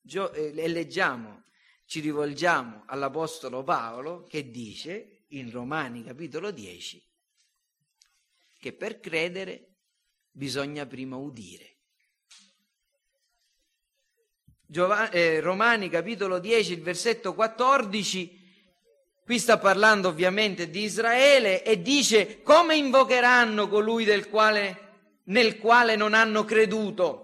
gio- 0.00 0.32
eh, 0.32 0.52
e 0.54 0.68
leggiamo, 0.68 1.42
ci 1.84 1.98
rivolgiamo 1.98 2.84
all'Apostolo 2.86 3.64
Paolo 3.64 4.22
che 4.22 4.48
dice 4.48 5.24
in 5.30 5.50
Romani 5.50 6.04
capitolo 6.04 6.52
10 6.52 7.02
che 8.56 8.72
per 8.72 9.00
credere 9.00 9.78
bisogna 10.30 10.86
prima 10.86 11.16
udire. 11.16 11.73
Giovanni, 14.74 15.10
eh, 15.12 15.38
Romani 15.38 15.88
capitolo 15.88 16.40
10, 16.40 16.72
il 16.72 16.82
versetto 16.82 17.32
14 17.32 18.42
Qui 19.24 19.38
sta 19.38 19.56
parlando 19.56 20.08
ovviamente 20.08 20.68
di 20.68 20.82
Israele 20.82 21.62
e 21.62 21.80
dice 21.80 22.42
come 22.42 22.74
invocheranno 22.74 23.68
colui 23.68 24.04
quale, 24.28 24.78
nel 25.26 25.58
quale 25.58 25.94
non 25.94 26.12
hanno 26.12 26.44
creduto? 26.44 27.23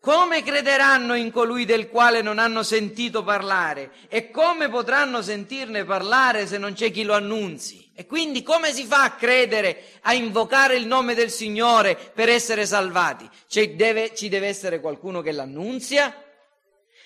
Come 0.00 0.42
crederanno 0.42 1.14
in 1.14 1.30
colui 1.30 1.66
del 1.66 1.90
quale 1.90 2.22
non 2.22 2.38
hanno 2.38 2.62
sentito 2.62 3.22
parlare? 3.22 3.92
E 4.08 4.30
come 4.30 4.70
potranno 4.70 5.20
sentirne 5.20 5.84
parlare 5.84 6.46
se 6.46 6.56
non 6.56 6.72
c'è 6.72 6.90
chi 6.90 7.02
lo 7.02 7.12
annunzi? 7.12 7.92
E 7.94 8.06
quindi 8.06 8.42
come 8.42 8.72
si 8.72 8.84
fa 8.86 9.02
a 9.02 9.14
credere, 9.14 9.98
a 10.00 10.14
invocare 10.14 10.76
il 10.76 10.86
nome 10.86 11.12
del 11.12 11.30
Signore 11.30 11.96
per 12.14 12.30
essere 12.30 12.64
salvati? 12.64 13.28
Deve, 13.76 14.14
ci 14.14 14.30
deve 14.30 14.46
essere 14.46 14.80
qualcuno 14.80 15.20
che 15.20 15.32
l'annunzia? 15.32 16.24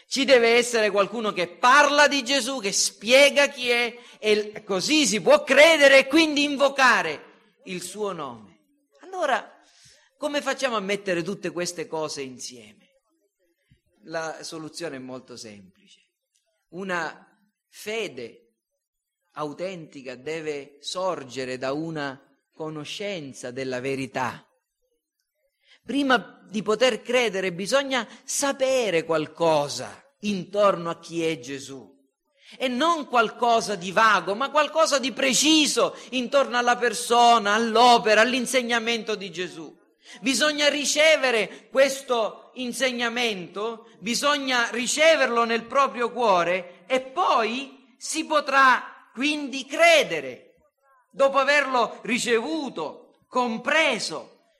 Ci 0.06 0.24
deve 0.24 0.50
essere 0.50 0.92
qualcuno 0.92 1.32
che 1.32 1.48
parla 1.48 2.06
di 2.06 2.22
Gesù, 2.22 2.60
che 2.60 2.70
spiega 2.70 3.48
chi 3.48 3.70
è 3.70 3.98
e 4.20 4.62
così 4.64 5.04
si 5.04 5.20
può 5.20 5.42
credere 5.42 5.98
e 5.98 6.06
quindi 6.06 6.44
invocare 6.44 7.24
il 7.64 7.82
suo 7.82 8.12
nome. 8.12 8.60
Allora, 9.00 9.52
come 10.16 10.40
facciamo 10.40 10.76
a 10.76 10.80
mettere 10.80 11.24
tutte 11.24 11.50
queste 11.50 11.88
cose 11.88 12.22
insieme? 12.22 12.83
La 14.04 14.42
soluzione 14.42 14.96
è 14.96 15.00
molto 15.00 15.36
semplice. 15.36 16.00
Una 16.70 17.26
fede 17.68 18.56
autentica 19.32 20.14
deve 20.14 20.78
sorgere 20.80 21.58
da 21.58 21.72
una 21.72 22.20
conoscenza 22.52 23.50
della 23.50 23.80
verità 23.80 24.46
Prima 25.84 26.40
di 26.48 26.62
poter 26.62 27.02
credere 27.02 27.52
bisogna 27.52 28.08
sapere 28.24 29.04
qualcosa 29.04 30.02
intorno 30.20 30.88
a 30.88 30.98
chi 30.98 31.22
è 31.22 31.38
Gesù. 31.40 31.92
E 32.56 32.68
non 32.68 33.06
qualcosa 33.06 33.74
di 33.74 33.92
vago, 33.92 34.34
ma 34.34 34.50
qualcosa 34.50 34.98
di 34.98 35.12
preciso 35.12 35.94
intorno 36.10 36.56
alla 36.56 36.76
persona, 36.76 37.52
all'opera, 37.52 38.22
all'insegnamento 38.22 39.14
di 39.14 39.30
Gesù. 39.30 39.76
Bisogna 40.22 40.68
ricevere 40.68 41.68
questo 41.70 42.43
insegnamento, 42.56 43.90
bisogna 44.00 44.70
riceverlo 44.70 45.44
nel 45.44 45.64
proprio 45.64 46.10
cuore 46.10 46.84
e 46.86 47.00
poi 47.00 47.94
si 47.96 48.24
potrà 48.24 49.10
quindi 49.12 49.64
credere. 49.66 50.56
Dopo 51.10 51.38
averlo 51.38 52.00
ricevuto, 52.02 53.24
compreso, 53.28 54.52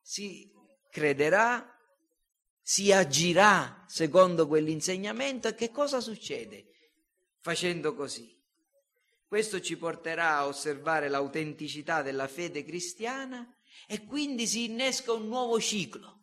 si 0.00 0.50
crederà, 0.90 1.66
si 2.60 2.92
agirà 2.92 3.84
secondo 3.86 4.46
quell'insegnamento 4.46 5.48
e 5.48 5.54
che 5.54 5.70
cosa 5.70 6.00
succede 6.00 6.66
facendo 7.40 7.94
così? 7.94 8.34
Questo 9.26 9.60
ci 9.60 9.76
porterà 9.76 10.36
a 10.36 10.46
osservare 10.46 11.08
l'autenticità 11.08 12.02
della 12.02 12.28
fede 12.28 12.64
cristiana 12.64 13.44
e 13.86 14.04
quindi 14.04 14.46
si 14.46 14.64
innesca 14.64 15.12
un 15.12 15.26
nuovo 15.26 15.60
ciclo. 15.60 16.13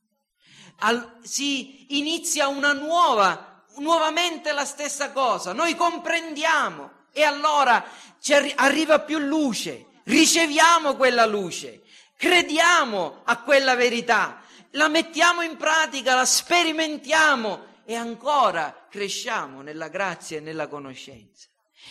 Al, 0.79 1.19
si 1.21 1.97
inizia 1.97 2.47
una 2.47 2.73
nuova, 2.73 3.63
nuovamente 3.77 4.51
la 4.51 4.65
stessa 4.65 5.11
cosa. 5.11 5.53
Noi 5.53 5.75
comprendiamo 5.75 6.91
e 7.11 7.23
allora 7.23 7.83
arri- 8.29 8.53
arriva 8.55 8.99
più 8.99 9.19
luce, 9.19 9.87
riceviamo 10.03 10.95
quella 10.95 11.25
luce, 11.25 11.83
crediamo 12.17 13.21
a 13.23 13.41
quella 13.41 13.75
verità 13.75 14.41
la 14.71 14.87
mettiamo 14.87 15.41
in 15.41 15.57
pratica, 15.57 16.15
la 16.15 16.25
sperimentiamo 16.25 17.69
e 17.85 17.95
ancora 17.95 18.87
cresciamo 18.89 19.61
nella 19.61 19.89
grazia 19.89 20.37
e 20.37 20.41
nella 20.41 20.67
conoscenza. 20.67 21.47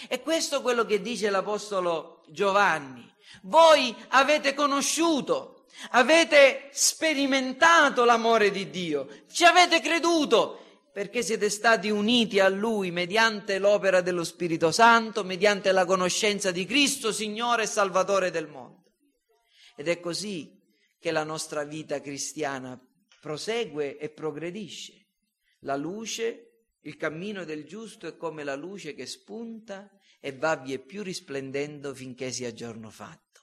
E 0.09 0.23
questo 0.23 0.59
è 0.59 0.63
quello 0.63 0.85
che 0.85 1.03
dice 1.03 1.29
l'Apostolo 1.31 2.23
Giovanni. 2.29 3.07
Voi 3.43 3.95
avete 4.09 4.55
conosciuto, 4.55 5.60
avete 5.91 6.69
sperimentato 6.73 8.05
l'amore 8.05 8.51
di 8.51 8.71
Dio, 8.71 9.25
ci 9.31 9.45
avete 9.45 9.81
creduto 9.81 10.61
perché 10.93 11.23
siete 11.23 11.51
stati 11.51 11.89
uniti 11.89 12.41
a 12.41 12.49
Lui 12.49 12.91
mediante 12.91 13.59
l'opera 13.59 14.01
dello 14.01 14.25
Spirito 14.25 14.71
Santo, 14.71 15.25
mediante 15.25 15.73
la 15.73 15.85
conoscenza 15.85 16.51
di 16.51 16.65
Cristo, 16.65 17.13
Signore 17.13 17.63
e 17.63 17.67
Salvatore 17.67 18.31
del 18.31 18.49
mondo. 18.49 18.93
Ed 19.77 19.89
è 19.89 20.01
così 20.01 20.59
che 20.99 21.11
la 21.11 21.25
nostra 21.25 21.65
vita 21.65 22.01
cristiana 22.01 22.79
prosegue 23.21 23.99
e 23.99 24.11
progredisce. 24.11 25.07
La 25.61 25.77
luce, 25.77 26.65
il 26.83 26.97
cammino 26.97 27.45
del 27.45 27.65
giusto 27.65 28.07
è 28.07 28.17
come 28.17 28.45
la 28.45 28.57
luce 28.57 28.95
che 28.95 29.07
spunta 29.07 29.91
e 30.21 30.33
va 30.33 30.57
via 30.57 30.79
più 30.79 31.03
risplendendo 31.03 31.95
finché 31.95 32.33
sia 32.33 32.53
giorno 32.53 32.91
fatto. 32.91 33.41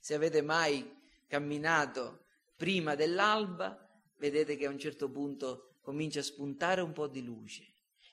Se 0.00 0.14
avete 0.14 0.42
mai 0.42 0.84
camminato 1.26 2.26
prima 2.56 2.94
dell'alba, 2.94 3.78
vedete 4.18 4.56
che 4.56 4.66
a 4.66 4.70
un 4.70 4.78
certo 4.78 5.10
punto 5.10 5.76
comincia 5.82 6.20
a 6.20 6.24
spuntare 6.24 6.80
un 6.80 6.92
po' 6.92 7.06
di 7.06 7.22
luce. 7.22 7.64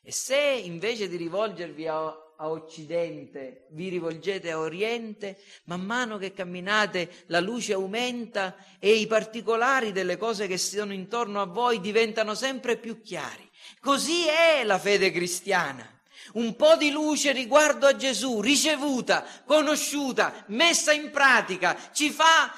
E 0.02 0.12
se 0.12 0.38
invece 0.38 1.08
di 1.08 1.16
rivolgervi 1.16 1.88
a 1.88 2.24
a 2.38 2.50
occidente, 2.50 3.68
vi 3.72 3.90
rivolgete 3.90 4.52
a 4.52 4.60
oriente, 4.60 5.38
man 5.66 5.82
mano 5.82 6.18
che 6.18 6.34
camminate 6.34 7.24
la 7.28 7.40
luce 7.40 7.74
aumenta 7.74 8.56
e 8.80 8.96
i 8.96 9.08
particolari 9.08 9.92
delle 9.92 10.18
cose 10.18 10.48
che 10.48 10.58
sono 10.58 10.94
intorno 10.94 11.42
a 11.42 11.46
voi 11.46 11.80
diventano 11.80 12.34
sempre 12.34 12.78
più 12.78 13.02
chiari. 13.02 13.50
Così 13.80 14.26
è 14.28 14.64
la 14.66 14.80
fede 14.80 15.12
cristiana. 15.12 15.88
Un 16.34 16.56
po' 16.56 16.76
di 16.76 16.90
luce 16.90 17.32
riguardo 17.32 17.86
a 17.86 17.96
Gesù, 17.96 18.42
ricevuta, 18.42 19.26
conosciuta, 19.46 20.46
messa 20.48 20.92
in 20.92 21.12
pratica, 21.12 21.78
ci 21.94 22.10
fa 22.10 22.52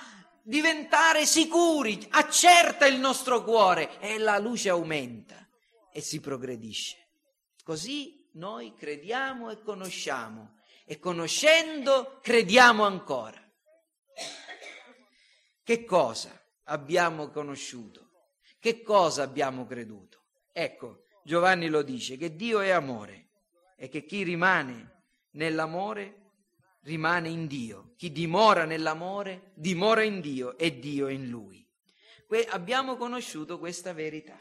diventare 0.48 1.26
sicuri, 1.26 2.06
accerta 2.12 2.86
il 2.86 3.00
nostro 3.00 3.44
cuore 3.44 4.00
e 4.00 4.20
la 4.20 4.38
luce 4.38 4.70
aumenta 4.70 5.50
e 5.92 6.02
si 6.02 6.20
progredisce. 6.20 6.98
Così 7.64 8.30
noi 8.34 8.76
crediamo 8.76 9.50
e 9.50 9.60
conosciamo 9.64 10.60
e 10.86 11.00
conoscendo 11.00 12.20
crediamo 12.22 12.86
ancora. 12.86 13.42
Che 15.64 15.84
cosa 15.84 16.40
abbiamo 16.66 17.30
conosciuto? 17.32 18.12
Che 18.60 18.84
cosa 18.84 19.24
abbiamo 19.24 19.66
creduto? 19.66 20.26
Ecco, 20.52 21.06
Giovanni 21.24 21.70
lo 21.70 21.82
dice, 21.82 22.18
che 22.18 22.36
Dio 22.36 22.60
è 22.60 22.70
amore 22.70 23.30
e 23.76 23.90
che 23.90 24.06
chi 24.06 24.22
rimane 24.22 25.06
nell'amore 25.32 26.25
rimane 26.86 27.30
in 27.30 27.48
Dio. 27.48 27.94
Chi 27.98 28.12
dimora 28.12 28.66
nell'amore 28.66 29.52
dimora 29.56 30.04
in 30.04 30.22
Dio 30.22 30.58
e 30.58 30.80
Dio 30.80 31.08
in 31.08 31.28
lui. 31.28 31.64
Que- 32.26 32.46
abbiamo 32.46 32.96
conosciuto 32.96 33.60
questa 33.60 33.94
verità 33.94 34.40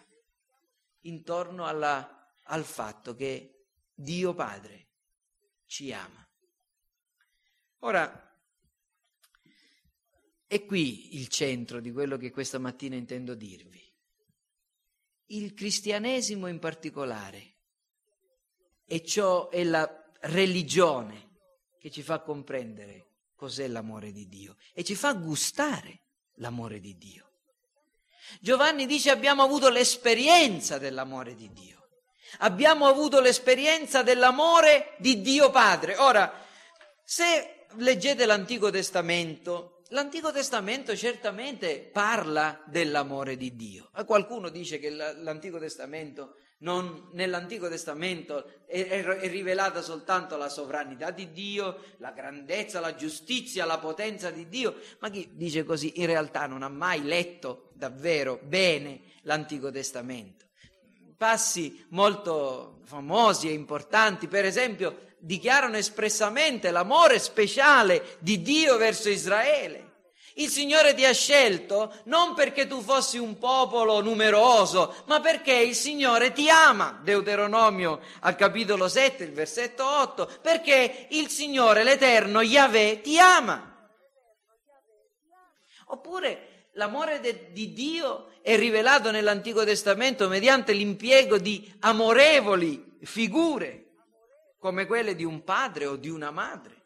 intorno 1.00 1.66
alla, 1.66 2.32
al 2.44 2.64
fatto 2.64 3.14
che 3.14 3.66
Dio 3.92 4.34
Padre 4.34 4.88
ci 5.66 5.92
ama. 5.92 6.26
Ora, 7.80 8.20
è 10.46 10.64
qui 10.64 11.16
il 11.16 11.28
centro 11.28 11.80
di 11.80 11.92
quello 11.92 12.16
che 12.16 12.30
questa 12.30 12.58
mattina 12.58 12.96
intendo 12.96 13.34
dirvi. 13.34 13.82
Il 15.26 15.52
cristianesimo 15.52 16.46
in 16.46 16.58
particolare, 16.58 17.52
e 18.86 19.04
ciò 19.04 19.48
è 19.48 19.64
la 19.64 20.12
religione 20.20 21.23
che 21.84 21.90
ci 21.90 22.02
fa 22.02 22.20
comprendere 22.20 23.08
cos'è 23.36 23.68
l'amore 23.68 24.10
di 24.10 24.26
Dio 24.26 24.56
e 24.72 24.82
ci 24.82 24.94
fa 24.94 25.12
gustare 25.12 26.00
l'amore 26.36 26.80
di 26.80 26.96
Dio. 26.96 27.28
Giovanni 28.40 28.86
dice 28.86 29.10
abbiamo 29.10 29.42
avuto 29.42 29.68
l'esperienza 29.68 30.78
dell'amore 30.78 31.34
di 31.34 31.52
Dio, 31.52 31.86
abbiamo 32.38 32.86
avuto 32.86 33.20
l'esperienza 33.20 34.02
dell'amore 34.02 34.94
di 34.96 35.20
Dio 35.20 35.50
Padre. 35.50 35.98
Ora, 35.98 36.32
se 37.04 37.66
leggete 37.72 38.24
l'Antico 38.24 38.70
Testamento, 38.70 39.82
l'Antico 39.88 40.32
Testamento 40.32 40.96
certamente 40.96 41.80
parla 41.80 42.62
dell'amore 42.64 43.36
di 43.36 43.54
Dio. 43.54 43.90
Qualcuno 44.06 44.48
dice 44.48 44.78
che 44.78 44.88
l'Antico 44.88 45.58
Testamento 45.58 46.36
non, 46.64 47.08
nell'Antico 47.12 47.68
Testamento 47.68 48.64
è, 48.66 48.88
è, 48.88 49.04
è, 49.04 49.28
rivelata 49.28 49.82
soltanto 49.82 50.36
la 50.38 50.48
sovranità 50.48 51.10
di 51.10 51.30
Dio, 51.30 51.78
la 51.98 52.10
grandezza, 52.10 52.80
la 52.80 52.94
giustizia, 52.94 53.66
la 53.66 53.78
potenza 53.78 54.30
di 54.30 54.48
Dio, 54.48 54.74
ma 55.00 55.10
chi 55.10 55.28
dice 55.34 55.62
così 55.64 56.00
in 56.00 56.06
realtà 56.06 56.46
non 56.46 56.62
ha 56.62 56.68
mai 56.68 57.04
letto 57.04 57.68
davvero 57.74 58.40
bene 58.42 59.02
l'Antico 59.22 59.70
Testamento. 59.70 60.46
Passi 61.16 61.84
molto 61.90 62.80
famosi 62.84 63.48
e 63.48 63.52
importanti, 63.52 64.26
per 64.26 64.46
esempio, 64.46 65.12
dichiarano 65.18 65.76
espressamente 65.76 66.70
l'amore 66.70 67.18
speciale 67.18 68.16
di 68.20 68.40
Dio 68.40 68.78
verso 68.78 69.10
Israele. 69.10 69.92
Il 70.36 70.48
Signore 70.48 70.94
ti 70.94 71.04
ha 71.04 71.12
scelto 71.12 71.94
non 72.04 72.34
perché 72.34 72.66
tu 72.66 72.80
fossi 72.80 73.18
un 73.18 73.38
popolo 73.38 74.00
numeroso, 74.00 75.02
ma 75.06 75.20
perché 75.20 75.52
il 75.52 75.76
Signore 75.76 76.32
ti 76.32 76.48
ama. 76.48 77.00
Deuteronomio 77.04 78.00
al 78.20 78.34
capitolo 78.34 78.88
7, 78.88 79.22
il 79.22 79.32
versetto 79.32 79.84
8, 79.86 80.28
perché 80.42 81.06
il 81.10 81.28
Signore, 81.28 81.84
l'Eterno, 81.84 82.40
Yahweh, 82.40 83.00
ti 83.00 83.16
ama. 83.18 83.88
Oppure 85.86 86.68
l'amore 86.72 87.20
de- 87.20 87.52
di 87.52 87.72
Dio 87.72 88.32
è 88.42 88.56
rivelato 88.56 89.12
nell'Antico 89.12 89.64
Testamento 89.64 90.28
mediante 90.28 90.72
l'impiego 90.72 91.38
di 91.38 91.72
amorevoli 91.80 92.98
figure, 93.02 93.84
come 94.58 94.86
quelle 94.86 95.14
di 95.14 95.22
un 95.22 95.44
padre 95.44 95.86
o 95.86 95.94
di 95.94 96.08
una 96.08 96.32
madre 96.32 96.82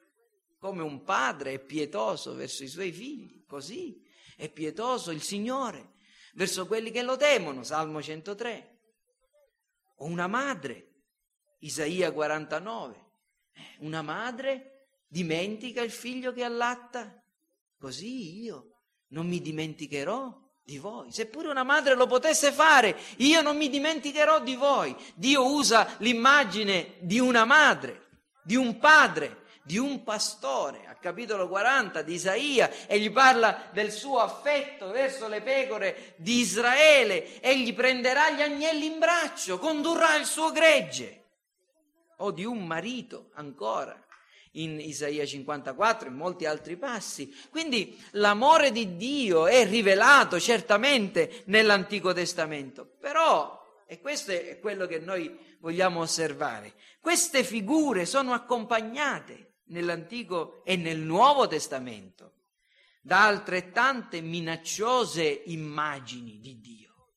come 0.59 0.83
un 0.83 1.05
padre 1.05 1.53
è 1.53 1.59
pietoso 1.61 2.35
verso 2.35 2.65
i 2.65 2.69
suoi 2.69 2.91
figli, 2.91 3.38
così 3.49 4.01
è 4.37 4.49
pietoso 4.49 5.11
il 5.11 5.23
Signore 5.23 5.95
verso 6.35 6.67
quelli 6.67 6.93
che 6.93 7.03
lo 7.03 7.17
temono, 7.17 7.65
Salmo 7.65 8.01
103. 8.01 8.79
O 9.97 10.05
una 10.05 10.29
madre, 10.29 10.93
Isaia 11.61 12.13
49. 12.13 13.07
Eh, 13.53 13.61
una 13.81 14.03
madre 14.03 14.91
dimentica 15.09 15.83
il 15.83 15.91
figlio 15.91 16.33
che 16.33 16.45
allatta, 16.45 17.21
così 17.77 18.43
io 18.43 18.83
non 19.09 19.27
mi 19.27 19.41
dimenticherò 19.41 20.47
di 20.63 20.79
voi. 20.79 21.11
Seppure 21.11 21.49
una 21.49 21.65
madre 21.65 21.97
lo 21.97 22.07
potesse 22.07 22.53
fare, 22.53 22.97
io 23.17 23.41
non 23.41 23.57
mi 23.57 23.69
dimenticherò 23.69 24.41
di 24.41 24.55
voi. 24.55 24.95
Dio 25.17 25.53
usa 25.53 25.97
l'immagine 25.99 26.99
di 27.01 27.19
una 27.19 27.45
madre, 27.45 28.21
di 28.45 28.55
un 28.55 28.79
padre 28.79 29.47
di 29.69 29.77
un 29.77 30.03
pastore, 30.03 30.87
a 30.87 30.95
capitolo 30.95 31.47
40 31.47 32.01
di 32.01 32.15
Isaia, 32.15 32.87
e 32.87 32.99
gli 32.99 33.13
parla 33.13 33.69
del 33.71 33.93
suo 33.93 34.19
affetto 34.19 34.89
verso 34.89 35.29
le 35.29 35.43
pecore 35.43 36.15
di 36.17 36.39
Israele, 36.39 37.39
egli 37.43 37.75
prenderà 37.75 38.31
gli 38.31 38.41
agnelli 38.41 38.87
in 38.87 38.99
braccio, 38.99 39.59
condurrà 39.59 40.17
il 40.17 40.25
suo 40.25 40.53
gregge, 40.53 41.25
o 42.17 42.31
di 42.31 42.47
un 42.47 42.65
marito 42.65 43.29
ancora 43.35 44.03
in 44.53 44.81
Isaia 44.81 45.27
54 45.27 46.09
e 46.09 46.13
molti 46.13 46.47
altri 46.47 46.79
passi. 46.79 47.31
Quindi 47.51 48.03
l'amore 48.13 48.73
di 48.73 48.97
Dio 48.97 49.49
è 49.49 49.67
rivelato 49.67 50.41
certamente 50.41 51.43
nell'Antico 51.45 52.15
Testamento, 52.15 52.91
però, 52.99 53.85
e 53.87 54.01
questo 54.01 54.33
è 54.33 54.59
quello 54.61 54.87
che 54.87 54.99
noi 54.99 55.57
vogliamo 55.61 56.01
osservare, 56.01 56.73
queste 57.03 57.45
figure 57.45 58.07
sono 58.07 58.33
accompagnate 58.33 59.48
nell'Antico 59.69 60.63
e 60.65 60.77
nel 60.77 60.99
Nuovo 60.99 61.47
Testamento 61.47 62.35
da 63.01 63.25
altrettante 63.25 64.21
minacciose 64.21 65.43
immagini 65.47 66.41
di 66.41 66.61
Dio. 66.61 67.15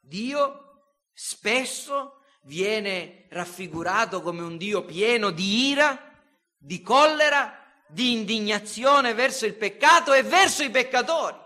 Dio 0.00 0.92
spesso 1.12 2.20
viene 2.42 3.26
raffigurato 3.30 4.22
come 4.22 4.42
un 4.42 4.56
Dio 4.56 4.84
pieno 4.84 5.30
di 5.30 5.68
ira, 5.68 6.14
di 6.56 6.80
collera, 6.82 7.52
di 7.88 8.12
indignazione 8.12 9.14
verso 9.14 9.46
il 9.46 9.54
peccato 9.54 10.12
e 10.12 10.22
verso 10.22 10.62
i 10.62 10.70
peccatori. 10.70 11.36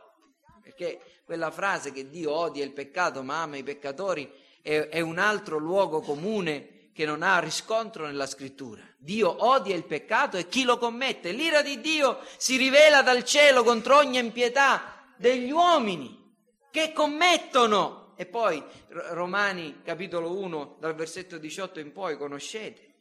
Perché 0.63 1.01
quella 1.25 1.51
frase 1.51 1.93
che 1.93 2.11
Dio 2.11 2.33
odia 2.33 2.65
il 2.65 2.73
peccato 2.73 3.23
ma 3.23 3.43
ama 3.43 3.57
i 3.57 3.63
peccatori 3.63 4.31
è, 4.61 4.89
è 4.89 5.01
un 5.01 5.19
altro 5.19 5.57
luogo 5.57 6.01
comune 6.01 6.72
che 6.93 7.07
non 7.07 7.23
ha 7.23 7.39
riscontro 7.39 8.07
nella 8.07 8.27
scrittura. 8.27 8.83
Dio 8.99 9.45
odia 9.47 9.75
il 9.75 9.85
peccato 9.85 10.37
e 10.37 10.49
chi 10.49 10.65
lo 10.65 10.79
commette. 10.79 11.33
L'ira 11.33 11.63
di 11.63 11.81
Dio 11.81 12.21
si 12.37 12.57
rivela 12.57 13.03
dal 13.03 13.25
cielo 13.25 13.63
contro 13.63 13.97
ogni 13.97 14.19
impietà 14.19 15.05
degli 15.17 15.51
uomini 15.51 16.37
che 16.71 16.93
commettono. 16.93 18.15
E 18.17 18.27
poi 18.27 18.63
Romani 18.89 19.81
capitolo 19.83 20.39
1 20.39 20.77
dal 20.79 20.95
versetto 20.95 21.39
18 21.39 21.81
in 21.81 21.93
poi 21.93 22.17
conoscete. 22.17 22.95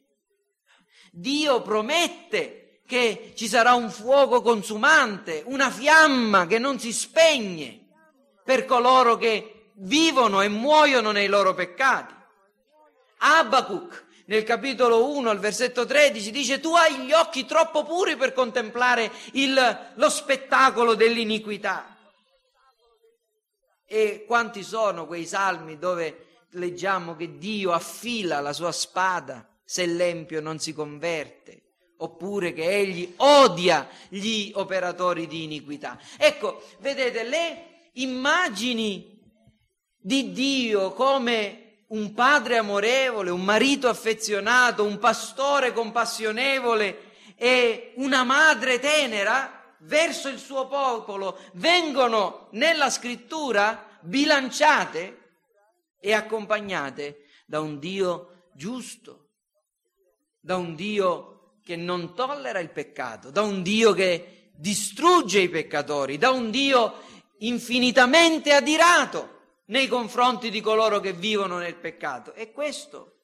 Dio 1.12 1.60
promette 1.60 2.80
che 2.86 3.32
ci 3.36 3.46
sarà 3.46 3.74
un 3.74 3.90
fuoco 3.90 4.40
consumante, 4.40 5.42
una 5.46 5.70
fiamma 5.70 6.46
che 6.46 6.58
non 6.58 6.78
si 6.78 6.92
spegne 6.92 7.88
per 8.44 8.64
coloro 8.64 9.16
che 9.16 9.70
vivono 9.74 10.40
e 10.40 10.48
muoiono 10.48 11.10
nei 11.10 11.28
loro 11.28 11.54
peccati. 11.54 12.14
Abacuc 13.24 14.10
nel 14.26 14.44
capitolo 14.44 15.14
1 15.14 15.30
al 15.30 15.38
versetto 15.38 15.84
13 15.84 16.30
dice 16.30 16.60
tu 16.60 16.74
hai 16.74 17.04
gli 17.04 17.12
occhi 17.12 17.44
troppo 17.44 17.84
puri 17.84 18.16
per 18.16 18.32
contemplare 18.32 19.10
il, 19.32 19.90
lo 19.94 20.08
spettacolo 20.08 20.94
dell'iniquità. 20.94 21.96
E 23.84 24.24
quanti 24.26 24.62
sono 24.62 25.06
quei 25.06 25.26
salmi 25.26 25.78
dove 25.78 26.26
leggiamo 26.52 27.14
che 27.14 27.36
Dio 27.36 27.72
affila 27.72 28.40
la 28.40 28.52
sua 28.52 28.72
spada 28.72 29.46
se 29.64 29.86
l'empio 29.86 30.40
non 30.40 30.58
si 30.58 30.72
converte, 30.72 31.62
oppure 31.98 32.52
che 32.52 32.68
egli 32.68 33.12
odia 33.18 33.88
gli 34.08 34.50
operatori 34.54 35.26
di 35.26 35.44
iniquità. 35.44 35.98
Ecco, 36.16 36.62
vedete, 36.78 37.22
le 37.24 37.66
immagini 37.92 39.20
di 39.98 40.32
Dio 40.32 40.92
come 40.92 41.61
un 41.92 42.14
padre 42.14 42.56
amorevole, 42.56 43.30
un 43.30 43.42
marito 43.42 43.88
affezionato, 43.88 44.84
un 44.84 44.98
pastore 44.98 45.72
compassionevole 45.72 47.10
e 47.36 47.92
una 47.96 48.24
madre 48.24 48.78
tenera 48.78 49.76
verso 49.80 50.28
il 50.28 50.38
suo 50.38 50.68
popolo 50.68 51.38
vengono 51.54 52.48
nella 52.52 52.88
scrittura 52.88 53.98
bilanciate 54.00 55.18
e 56.00 56.12
accompagnate 56.14 57.26
da 57.46 57.60
un 57.60 57.78
Dio 57.78 58.48
giusto, 58.54 59.28
da 60.40 60.56
un 60.56 60.74
Dio 60.74 61.58
che 61.62 61.76
non 61.76 62.14
tollera 62.14 62.58
il 62.58 62.70
peccato, 62.70 63.30
da 63.30 63.42
un 63.42 63.62
Dio 63.62 63.92
che 63.92 64.50
distrugge 64.54 65.40
i 65.40 65.48
peccatori, 65.50 66.16
da 66.16 66.30
un 66.30 66.50
Dio 66.50 67.00
infinitamente 67.38 68.52
adirato 68.52 69.40
nei 69.72 69.88
confronti 69.88 70.50
di 70.50 70.60
coloro 70.60 71.00
che 71.00 71.14
vivono 71.14 71.56
nel 71.56 71.76
peccato. 71.76 72.34
E 72.34 72.52
questo 72.52 73.20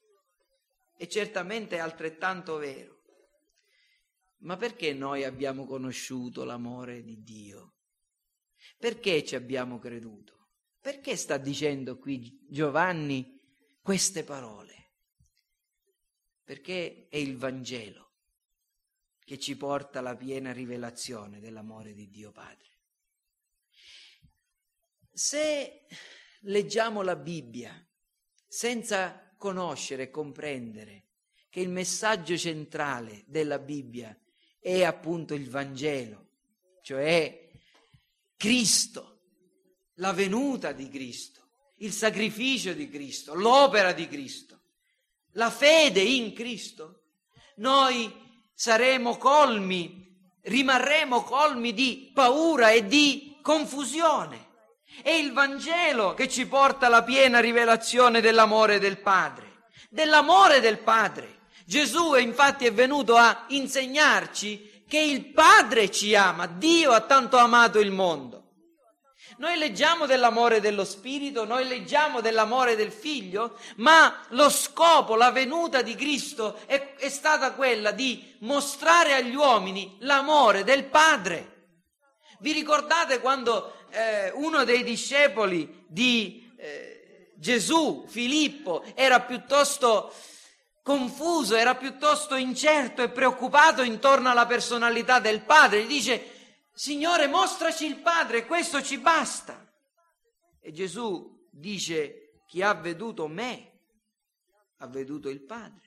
è 0.97 1.07
certamente 1.07 1.79
altrettanto 1.79 2.57
vero. 2.57 2.97
Ma 4.39 4.57
perché 4.57 4.95
noi 4.95 5.25
abbiamo 5.25 5.67
conosciuto 5.67 6.45
l'amore 6.45 7.03
di 7.03 7.23
Dio? 7.23 7.75
Perché 8.79 9.25
ci 9.25 9.35
abbiamo 9.35 9.79
creduto? 9.79 10.47
Perché 10.81 11.17
sta 11.17 11.37
dicendo 11.37 11.99
qui 11.99 12.47
Giovanni 12.49 13.39
queste 13.83 14.25
parole? 14.25 14.93
Perché 16.45 17.09
è 17.11 17.17
il 17.19 17.37
Vangelo 17.37 18.07
che 19.23 19.39
ci 19.39 19.55
porta 19.57 19.99
alla 19.99 20.17
piena 20.17 20.51
rivelazione 20.53 21.41
dell'amore 21.41 21.93
di 21.93 22.09
Dio 22.09 22.33
Padre. 22.33 22.67
Se 25.13 25.85
leggiamo 26.43 27.03
la 27.03 27.17
Bibbia 27.17 27.73
senza 28.47 29.35
conoscere 29.37 30.05
e 30.05 30.11
comprendere 30.11 31.05
che 31.49 31.61
il 31.61 31.69
messaggio 31.69 32.37
centrale 32.37 33.25
della 33.27 33.59
Bibbia 33.59 34.17
è 34.61 34.85
appunto 34.85 35.35
il 35.35 35.49
Vangelo, 35.49 36.29
cioè 36.83 37.49
Cristo, 38.37 39.21
la 39.95 40.13
venuta 40.13 40.73
di 40.73 40.89
Cristo, 40.89 41.49
il 41.79 41.93
sacrificio 41.93 42.73
di 42.73 42.89
Cristo, 42.89 43.35
l'opera 43.35 43.93
di 43.93 44.07
Cristo, 44.09 44.61
la 45.33 45.51
fede 45.51 46.01
in 46.01 46.33
Cristo, 46.33 47.03
noi 47.57 48.13
saremo 48.55 49.17
colmi, 49.17 50.17
rimarremo 50.43 51.23
colmi 51.23 51.73
di 51.73 52.11
paura 52.13 52.71
e 52.71 52.87
di 52.87 53.39
confusione. 53.43 54.48
È 55.03 55.11
il 55.11 55.33
Vangelo 55.33 56.15
che 56.15 56.29
ci 56.29 56.47
porta 56.47 56.87
alla 56.87 57.03
piena 57.03 57.41
rivelazione 57.41 58.21
dell'amore 58.21 58.79
del 58.79 58.99
Padre, 58.99 59.65
dell'amore 59.89 60.61
del 60.61 60.79
Padre. 60.79 61.37
Gesù 61.65 62.15
infatti 62.15 62.67
è 62.67 62.73
venuto 62.73 63.17
a 63.17 63.45
insegnarci 63.49 64.85
che 64.89 64.99
il 64.99 65.27
Padre 65.27 65.91
ci 65.91 66.15
ama, 66.15 66.47
Dio 66.47 66.93
ha 66.93 67.03
tanto 67.03 67.37
amato 67.37 67.79
il 67.79 67.91
mondo. 67.91 68.39
Noi 69.37 69.57
leggiamo 69.57 70.07
dell'amore 70.07 70.61
dello 70.61 70.85
Spirito, 70.85 71.45
noi 71.45 71.69
leggiamo 71.69 72.21
dell'amore 72.21 72.75
del 72.75 72.91
Figlio, 72.91 73.57
ma 73.77 74.23
lo 74.31 74.51
scopo, 74.51 75.15
la 75.15 75.31
venuta 75.31 75.81
di 75.81 75.95
Cristo 75.95 76.59
è, 76.67 76.95
è 76.97 77.09
stata 77.09 77.53
quella 77.53 77.93
di 77.93 78.35
mostrare 78.41 79.15
agli 79.15 79.37
uomini 79.37 79.97
l'amore 80.01 80.65
del 80.65 80.85
Padre. 80.85 81.58
Vi 82.41 82.53
ricordate 82.53 83.21
quando 83.21 83.87
eh, 83.91 84.31
uno 84.31 84.65
dei 84.65 84.85
discepoli 84.85 85.85
di 85.89 86.53
eh, 86.57 87.33
Gesù, 87.35 88.05
Filippo, 88.07 88.85
era 88.95 89.21
piuttosto 89.21 90.13
confuso, 90.83 91.55
era 91.55 91.75
piuttosto 91.75 92.35
incerto 92.35 93.03
e 93.03 93.11
preoccupato 93.11 93.83
intorno 93.83 94.31
alla 94.31 94.47
personalità 94.47 95.21
del 95.21 95.43
Padre? 95.43 95.85
Gli 95.85 95.89
dice, 95.89 96.31
Signore, 96.73 97.27
mostraci 97.27 97.87
il 97.87 97.99
Padre, 97.99 98.47
questo 98.47 98.83
ci 98.83 98.99
basta. 98.99 99.69
E 100.61 100.73
Gesù 100.73 101.47
dice, 101.51 102.43
chi 102.47 102.63
ha 102.63 102.73
veduto 102.73 103.27
me, 103.27 103.81
ha 104.79 104.87
veduto 104.87 105.29
il 105.29 105.43
Padre. 105.43 105.87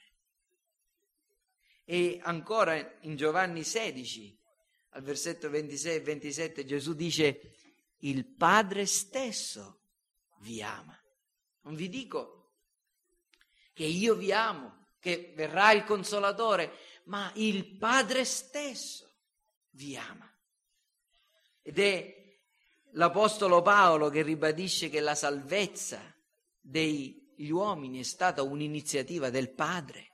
E 1.86 2.20
ancora 2.24 2.76
in 3.02 3.16
Giovanni 3.16 3.64
16, 3.64 4.41
al 4.92 5.04
versetto 5.04 5.50
26 5.50 5.96
e 5.96 6.02
27, 6.02 6.66
Gesù 6.66 6.94
dice, 6.94 7.54
il 8.00 8.26
Padre 8.26 8.86
stesso 8.86 9.82
vi 10.40 10.62
ama. 10.62 10.98
Non 11.62 11.76
vi 11.76 11.88
dico 11.88 12.54
che 13.74 13.86
io 13.86 14.16
vi 14.16 14.32
amo, 14.32 14.88
che 15.00 15.34
verrà 15.36 15.72
il 15.72 15.84
consolatore, 15.84 16.72
ma 17.06 17.32
il 17.36 17.78
Padre 17.78 18.26
stesso 18.26 19.10
vi 19.72 19.96
ama. 19.96 20.30
Ed 21.62 21.80
è 21.80 22.38
l'Apostolo 22.92 23.62
Paolo 23.62 24.10
che 24.10 24.24
ribadisce 24.24 24.90
che 24.90 25.00
la 25.00 25.16
salvezza 25.16 26.02
degli 26.60 27.50
uomini 27.50 28.00
è 28.00 28.04
stata 28.04 28.44
un'iniziativa 28.44 29.30
del 29.30 29.52
Padre. 29.52 30.10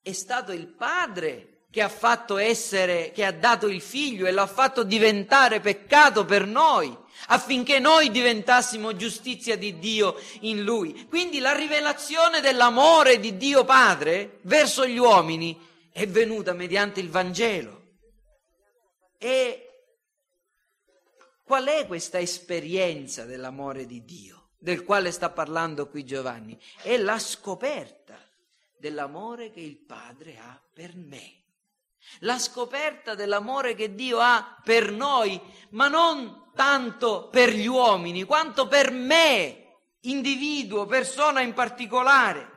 È 0.00 0.12
stato 0.12 0.52
il 0.52 0.68
Padre 0.68 1.53
che 1.74 1.82
ha 1.82 1.88
fatto 1.88 2.36
essere, 2.36 3.10
che 3.10 3.24
ha 3.24 3.32
dato 3.32 3.66
il 3.66 3.80
figlio 3.80 4.26
e 4.26 4.30
l'ha 4.30 4.46
fatto 4.46 4.84
diventare 4.84 5.58
peccato 5.58 6.24
per 6.24 6.46
noi, 6.46 6.96
affinché 7.26 7.80
noi 7.80 8.12
diventassimo 8.12 8.94
giustizia 8.94 9.56
di 9.56 9.80
Dio 9.80 10.14
in 10.42 10.62
lui. 10.62 11.08
Quindi 11.08 11.40
la 11.40 11.52
rivelazione 11.52 12.40
dell'amore 12.40 13.18
di 13.18 13.36
Dio 13.36 13.64
Padre 13.64 14.38
verso 14.42 14.86
gli 14.86 14.98
uomini 14.98 15.60
è 15.90 16.06
venuta 16.06 16.52
mediante 16.52 17.00
il 17.00 17.10
Vangelo. 17.10 17.82
E 19.18 19.68
qual 21.42 21.64
è 21.64 21.88
questa 21.88 22.20
esperienza 22.20 23.24
dell'amore 23.24 23.84
di 23.84 24.04
Dio, 24.04 24.50
del 24.58 24.84
quale 24.84 25.10
sta 25.10 25.28
parlando 25.28 25.88
qui 25.88 26.04
Giovanni? 26.04 26.56
È 26.80 26.96
la 26.98 27.18
scoperta 27.18 28.16
dell'amore 28.78 29.50
che 29.50 29.58
il 29.58 29.76
Padre 29.76 30.38
ha 30.38 30.62
per 30.72 30.94
me. 30.94 31.42
La 32.20 32.38
scoperta 32.38 33.14
dell'amore 33.14 33.74
che 33.74 33.94
Dio 33.94 34.18
ha 34.18 34.60
per 34.62 34.90
noi, 34.90 35.40
ma 35.70 35.88
non 35.88 36.50
tanto 36.54 37.28
per 37.28 37.50
gli 37.50 37.66
uomini, 37.66 38.24
quanto 38.24 38.68
per 38.68 38.90
me, 38.90 39.78
individuo, 40.00 40.86
persona 40.86 41.40
in 41.40 41.52
particolare 41.52 42.52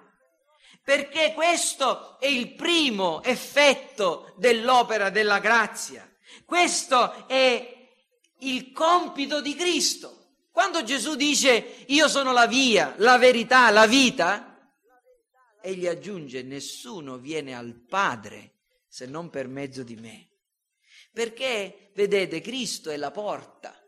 perché 0.87 1.33
questo 1.33 2.17
è 2.17 2.27
il 2.27 2.53
primo 2.53 3.21
effetto 3.21 4.33
dell'opera 4.37 5.09
della 5.09 5.39
grazia. 5.39 6.09
Questo 6.45 7.27
è 7.27 7.89
il 8.39 8.71
compito 8.71 9.41
di 9.41 9.53
Cristo. 9.53 10.35
Quando 10.49 10.83
Gesù 10.83 11.15
dice 11.15 11.83
io 11.87 12.07
sono 12.07 12.31
la 12.31 12.47
via, 12.47 12.93
la 12.99 13.17
verità, 13.17 13.69
la 13.69 13.85
vita, 13.85 14.57
egli 15.61 15.87
aggiunge 15.87 16.41
nessuno 16.41 17.17
viene 17.17 17.53
al 17.53 17.73
Padre 17.73 18.53
se 18.97 19.05
non 19.05 19.29
per 19.29 19.47
mezzo 19.47 19.83
di 19.83 19.95
me. 19.95 20.27
Perché, 21.13 21.91
vedete, 21.93 22.41
Cristo 22.41 22.89
è 22.89 22.97
la 22.97 23.11
porta 23.11 23.79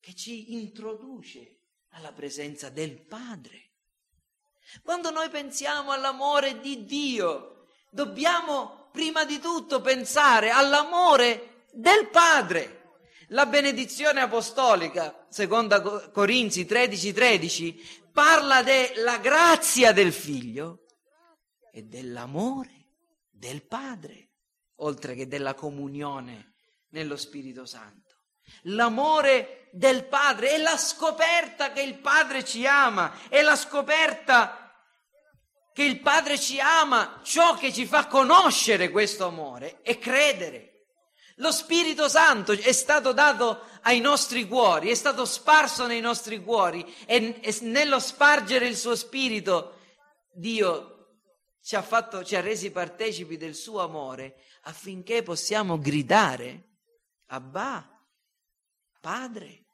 che 0.00 0.12
ci 0.12 0.54
introduce 0.54 1.60
alla 1.90 2.10
presenza 2.10 2.68
del 2.68 3.00
Padre. 3.00 3.74
Quando 4.82 5.10
noi 5.10 5.28
pensiamo 5.28 5.92
all'amore 5.92 6.58
di 6.58 6.84
Dio, 6.84 7.68
dobbiamo 7.92 8.88
prima 8.90 9.24
di 9.24 9.38
tutto 9.38 9.80
pensare 9.80 10.50
all'amore 10.50 11.66
del 11.72 12.08
Padre. 12.08 12.96
La 13.28 13.46
benedizione 13.46 14.20
apostolica, 14.20 15.26
seconda 15.28 16.10
Corinzi 16.10 16.66
13, 16.66 17.12
13, 17.12 18.08
parla 18.12 18.64
della 18.64 19.18
grazia 19.18 19.92
del 19.92 20.12
Figlio 20.12 20.86
e 21.70 21.84
dell'amore 21.84 22.77
del 23.38 23.64
Padre, 23.64 24.30
oltre 24.76 25.14
che 25.14 25.28
della 25.28 25.54
comunione 25.54 26.54
nello 26.90 27.16
Spirito 27.16 27.64
Santo. 27.64 28.16
L'amore 28.62 29.68
del 29.72 30.06
Padre 30.06 30.50
è 30.50 30.58
la 30.58 30.76
scoperta 30.76 31.72
che 31.72 31.82
il 31.82 31.98
Padre 31.98 32.44
ci 32.44 32.66
ama, 32.66 33.28
è 33.28 33.42
la 33.42 33.54
scoperta 33.54 34.72
che 35.72 35.84
il 35.84 36.00
Padre 36.00 36.38
ci 36.38 36.58
ama, 36.58 37.20
ciò 37.22 37.54
che 37.54 37.72
ci 37.72 37.86
fa 37.86 38.06
conoscere 38.06 38.90
questo 38.90 39.26
amore 39.26 39.80
e 39.82 39.98
credere. 39.98 40.64
Lo 41.36 41.52
Spirito 41.52 42.08
Santo 42.08 42.50
è 42.50 42.72
stato 42.72 43.12
dato 43.12 43.66
ai 43.82 44.00
nostri 44.00 44.48
cuori, 44.48 44.90
è 44.90 44.94
stato 44.94 45.24
sparso 45.24 45.86
nei 45.86 46.00
nostri 46.00 46.42
cuori 46.42 46.84
e, 47.06 47.38
e 47.40 47.56
nello 47.60 48.00
spargere 48.00 48.66
il 48.66 48.76
suo 48.76 48.96
Spirito 48.96 49.78
Dio 50.32 50.97
ci 51.68 51.76
ha, 51.76 51.82
fatto, 51.82 52.24
ci 52.24 52.34
ha 52.34 52.40
resi 52.40 52.70
partecipi 52.70 53.36
del 53.36 53.54
suo 53.54 53.80
amore 53.80 54.40
affinché 54.62 55.22
possiamo 55.22 55.78
gridare 55.78 56.76
Abba, 57.26 58.06
Padre. 58.98 59.66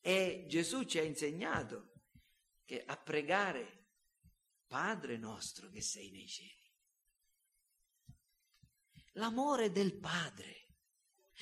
E 0.00 0.44
Gesù 0.46 0.84
ci 0.84 1.00
ha 1.00 1.02
insegnato 1.02 1.94
che 2.64 2.84
a 2.86 2.96
pregare 2.96 3.86
Padre 4.68 5.16
nostro 5.16 5.68
che 5.68 5.82
sei 5.82 6.12
nei 6.12 6.28
cieli 6.28 6.70
l'amore 9.14 9.72
del 9.72 9.98
Padre. 9.98 10.66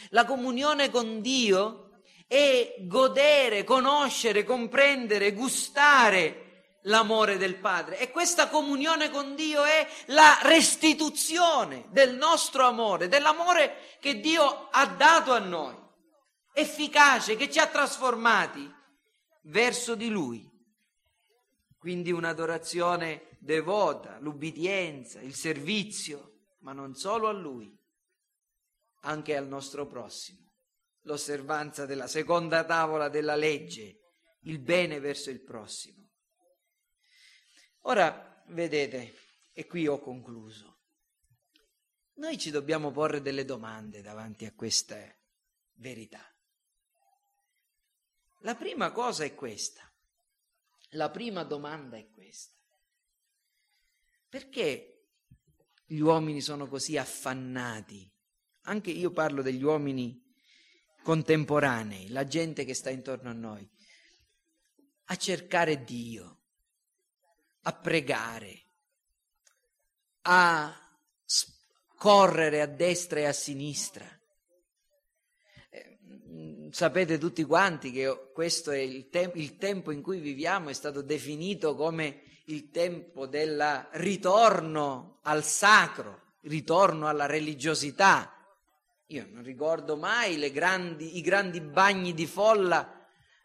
La 0.09 0.25
comunione 0.25 0.89
con 0.89 1.21
Dio 1.21 2.01
è 2.27 2.75
godere, 2.87 3.65
conoscere, 3.65 4.45
comprendere, 4.45 5.35
gustare 5.35 6.46
l'amore 6.87 7.37
del 7.37 7.57
Padre 7.57 7.99
e 7.99 8.11
questa 8.11 8.49
comunione 8.49 9.11
con 9.11 9.35
Dio 9.35 9.65
è 9.65 9.87
la 10.07 10.39
restituzione 10.43 11.87
del 11.91 12.17
nostro 12.17 12.65
amore, 12.65 13.09
dell'amore 13.09 13.97
che 14.01 14.21
Dio 14.21 14.69
ha 14.71 14.87
dato 14.87 15.33
a 15.33 15.39
noi, 15.39 15.77
efficace, 16.53 17.37
che 17.37 17.51
ci 17.51 17.59
ha 17.59 17.69
trasformati 17.69 18.73
verso 19.45 19.95
di 19.95 20.09
Lui. 20.09 20.49
Quindi 21.79 22.11
un'adorazione 22.11 23.37
devota, 23.39 24.19
l'ubbidienza, 24.19 25.21
il 25.21 25.35
servizio, 25.35 26.41
ma 26.61 26.73
non 26.73 26.95
solo 26.95 27.29
a 27.29 27.33
Lui, 27.33 27.73
anche 29.03 29.37
al 29.37 29.47
nostro 29.47 29.87
prossimo, 29.87 30.51
l'osservanza 31.03 31.87
della 31.87 32.09
seconda 32.09 32.65
tavola 32.65 33.09
della 33.09 33.37
legge, 33.37 34.01
il 34.43 34.59
bene 34.59 34.99
verso 34.99 35.31
il 35.31 35.43
prossimo. 35.43 36.06
Ora, 37.89 38.43
vedete, 38.49 39.15
e 39.53 39.67
qui 39.67 39.87
ho 39.87 40.01
concluso, 40.01 40.75
noi 42.15 42.37
ci 42.37 42.51
dobbiamo 42.51 42.91
porre 42.91 43.23
delle 43.23 43.45
domande 43.45 44.03
davanti 44.03 44.45
a 44.45 44.53
queste 44.53 45.19
verità. 45.75 46.21
La 48.41 48.57
prima 48.57 48.91
cosa 48.91 49.23
è 49.23 49.37
questa, 49.37 49.89
la 50.91 51.11
prima 51.11 51.45
domanda 51.45 51.97
è 51.97 52.11
questa. 52.11 52.61
Perché 54.29 55.11
gli 55.85 56.01
uomini 56.01 56.41
sono 56.41 56.67
così 56.67 56.97
affannati? 56.97 58.11
Anche 58.63 58.91
io 58.91 59.13
parlo 59.13 59.43
degli 59.43 59.63
uomini 59.63 60.21
contemporanei, 61.05 62.09
la 62.09 62.27
gente 62.27 62.65
che 62.65 62.75
sta 62.75 62.91
intorno 62.91 63.31
a 63.31 63.35
noi, 63.35 63.71
a 65.05 65.17
cercare 65.17 65.85
Dio, 65.85 66.36
a 67.67 67.73
pregare, 67.73 68.63
a 70.23 70.73
correre 71.97 72.61
a 72.61 72.67
destra 72.67 73.21
e 73.21 73.25
a 73.25 73.33
sinistra. 73.33 74.07
Eh, 75.71 75.99
sapete 76.71 77.19
tutti 77.19 77.43
quanti 77.43 77.91
che 77.91 78.31
questo 78.33 78.71
è 78.71 78.79
il, 78.79 79.09
te- 79.09 79.33
il 79.35 79.57
tempo 79.57 79.91
in 79.91 80.01
cui 80.01 80.21
viviamo, 80.21 80.69
è 80.69 80.75
stato 80.75 81.03
definito 81.03 81.75
come 81.75 82.23
il 82.45 82.71
tempo 82.71 83.27
del 83.27 83.89
ritorno 83.93 85.19
al 85.23 85.43
sacro, 85.43 86.35
ritorno 86.43 87.09
alla 87.09 87.27
religiosità. 87.27 88.33
Io 89.07 89.27
non 89.29 89.43
ricordo 89.43 89.97
mai 89.97 90.53
grandi, 90.53 91.17
i 91.17 91.21
grandi 91.21 91.61
bagni 91.61 92.15
di 92.15 92.27
folla 92.27 92.96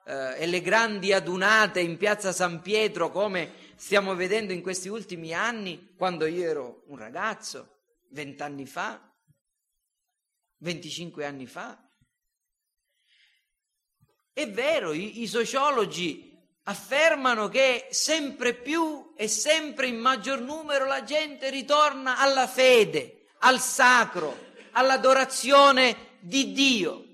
eh, 0.06 0.42
e 0.42 0.46
le 0.48 0.62
grandi 0.62 1.14
adunate 1.14 1.80
in 1.80 1.98
piazza 1.98 2.32
San 2.32 2.62
Pietro 2.62 3.12
come 3.12 3.70
stiamo 3.76 4.16
vedendo 4.16 4.54
in 4.54 4.62
questi 4.62 4.90
ultimi 4.90 5.34
anni, 5.34 5.94
quando 5.96 6.26
io 6.26 6.48
ero 6.48 6.84
un 6.88 6.98
ragazzo, 6.98 7.80
vent'anni 8.10 8.66
fa, 8.66 9.00
25 10.58 11.26
anni 11.26 11.48
fa. 11.48 11.78
È 14.34 14.50
vero, 14.50 14.94
i, 14.94 15.22
i 15.22 15.28
sociologi 15.28 16.32
affermano 16.64 17.50
che 17.50 17.88
sempre 17.90 18.54
più 18.54 19.14
e 19.16 19.28
sempre 19.28 19.88
in 19.88 19.98
maggior 19.98 20.40
numero 20.40 20.86
la 20.86 21.04
gente 21.04 21.50
ritorna 21.50 22.18
alla 22.18 22.48
fede, 22.48 23.26
al 23.40 23.60
sacro, 23.60 24.50
all'adorazione 24.72 26.18
di 26.20 26.52
Dio. 26.54 27.08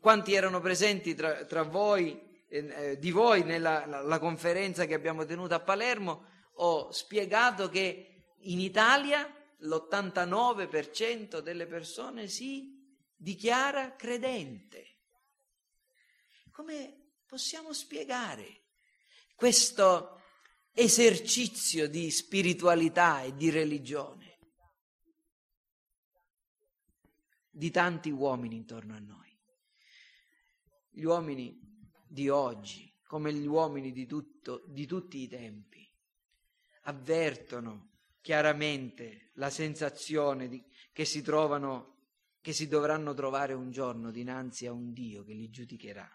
Quanti 0.00 0.34
erano 0.34 0.60
presenti 0.60 1.14
tra, 1.14 1.44
tra 1.44 1.62
voi, 1.62 2.44
eh, 2.48 2.66
eh, 2.68 2.98
di 2.98 3.10
voi 3.10 3.44
nella 3.44 3.86
la, 3.86 4.00
la 4.02 4.18
conferenza 4.18 4.84
che 4.84 4.94
abbiamo 4.94 5.24
tenuto 5.24 5.54
a 5.54 5.60
Palermo? 5.60 6.26
Ho 6.58 6.90
spiegato 6.90 7.68
che 7.68 8.34
in 8.38 8.60
Italia 8.60 9.30
l'89% 9.58 11.38
delle 11.38 11.66
persone 11.66 12.28
si 12.28 12.74
dichiara 13.14 13.94
credente. 13.96 14.98
Come 16.50 17.12
possiamo 17.26 17.72
spiegare 17.72 18.62
questo 19.34 20.22
esercizio 20.72 21.88
di 21.88 22.10
spiritualità 22.10 23.22
e 23.22 23.34
di 23.34 23.50
religione 23.50 24.38
di 27.56 27.70
tanti 27.70 28.10
uomini 28.10 28.56
intorno 28.56 28.94
a 28.94 28.98
noi? 28.98 29.25
Gli 30.96 31.04
uomini 31.04 31.60
di 32.08 32.30
oggi, 32.30 32.90
come 33.06 33.30
gli 33.30 33.44
uomini 33.44 33.92
di, 33.92 34.06
tutto, 34.06 34.62
di 34.66 34.86
tutti 34.86 35.18
i 35.18 35.28
tempi, 35.28 35.86
avvertono 36.84 37.90
chiaramente 38.22 39.32
la 39.34 39.50
sensazione 39.50 40.48
di, 40.48 40.64
che 40.94 41.04
si 41.04 41.20
trovano, 41.20 41.98
che 42.40 42.54
si 42.54 42.66
dovranno 42.66 43.12
trovare 43.12 43.52
un 43.52 43.70
giorno 43.70 44.10
dinanzi 44.10 44.66
a 44.66 44.72
un 44.72 44.94
Dio 44.94 45.22
che 45.22 45.34
li 45.34 45.50
giudicherà. 45.50 46.10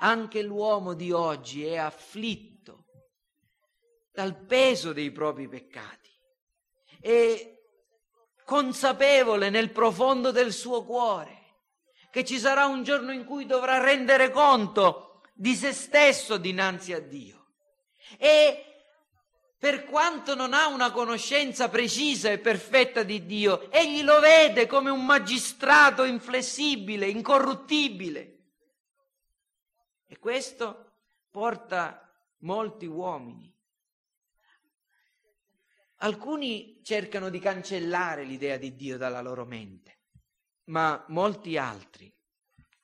Anche 0.00 0.42
l'uomo 0.42 0.92
di 0.92 1.10
oggi 1.10 1.64
è 1.64 1.76
afflitto 1.76 2.84
dal 4.12 4.36
peso 4.44 4.92
dei 4.92 5.10
propri 5.10 5.48
peccati, 5.48 6.10
è 7.00 7.58
consapevole 8.44 9.48
nel 9.48 9.70
profondo 9.70 10.30
del 10.30 10.52
suo 10.52 10.84
cuore 10.84 11.43
che 12.14 12.24
ci 12.24 12.38
sarà 12.38 12.66
un 12.66 12.84
giorno 12.84 13.10
in 13.10 13.24
cui 13.24 13.44
dovrà 13.44 13.80
rendere 13.80 14.30
conto 14.30 15.22
di 15.32 15.56
se 15.56 15.72
stesso 15.72 16.36
dinanzi 16.36 16.92
a 16.92 17.00
Dio. 17.00 17.46
E 18.16 18.84
per 19.58 19.82
quanto 19.82 20.36
non 20.36 20.54
ha 20.54 20.68
una 20.68 20.92
conoscenza 20.92 21.68
precisa 21.68 22.30
e 22.30 22.38
perfetta 22.38 23.02
di 23.02 23.26
Dio, 23.26 23.68
egli 23.68 24.04
lo 24.04 24.20
vede 24.20 24.68
come 24.68 24.90
un 24.90 25.04
magistrato 25.04 26.04
inflessibile, 26.04 27.08
incorruttibile. 27.08 28.42
E 30.06 30.16
questo 30.20 30.92
porta 31.32 32.16
molti 32.42 32.86
uomini. 32.86 33.52
Alcuni 35.96 36.78
cercano 36.84 37.28
di 37.28 37.40
cancellare 37.40 38.22
l'idea 38.22 38.56
di 38.56 38.76
Dio 38.76 38.98
dalla 38.98 39.20
loro 39.20 39.44
mente, 39.44 39.93
ma 40.64 41.04
molti 41.08 41.56
altri, 41.56 42.12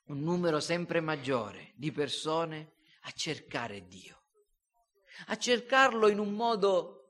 un 0.05 0.19
numero 0.19 0.59
sempre 0.59 1.01
maggiore 1.01 1.73
di 1.75 1.91
persone, 1.91 2.73
a 3.03 3.11
cercare 3.11 3.87
Dio 3.87 4.21
a 5.27 5.37
cercarlo 5.37 6.07
in 6.07 6.19
un 6.19 6.31
modo 6.31 7.09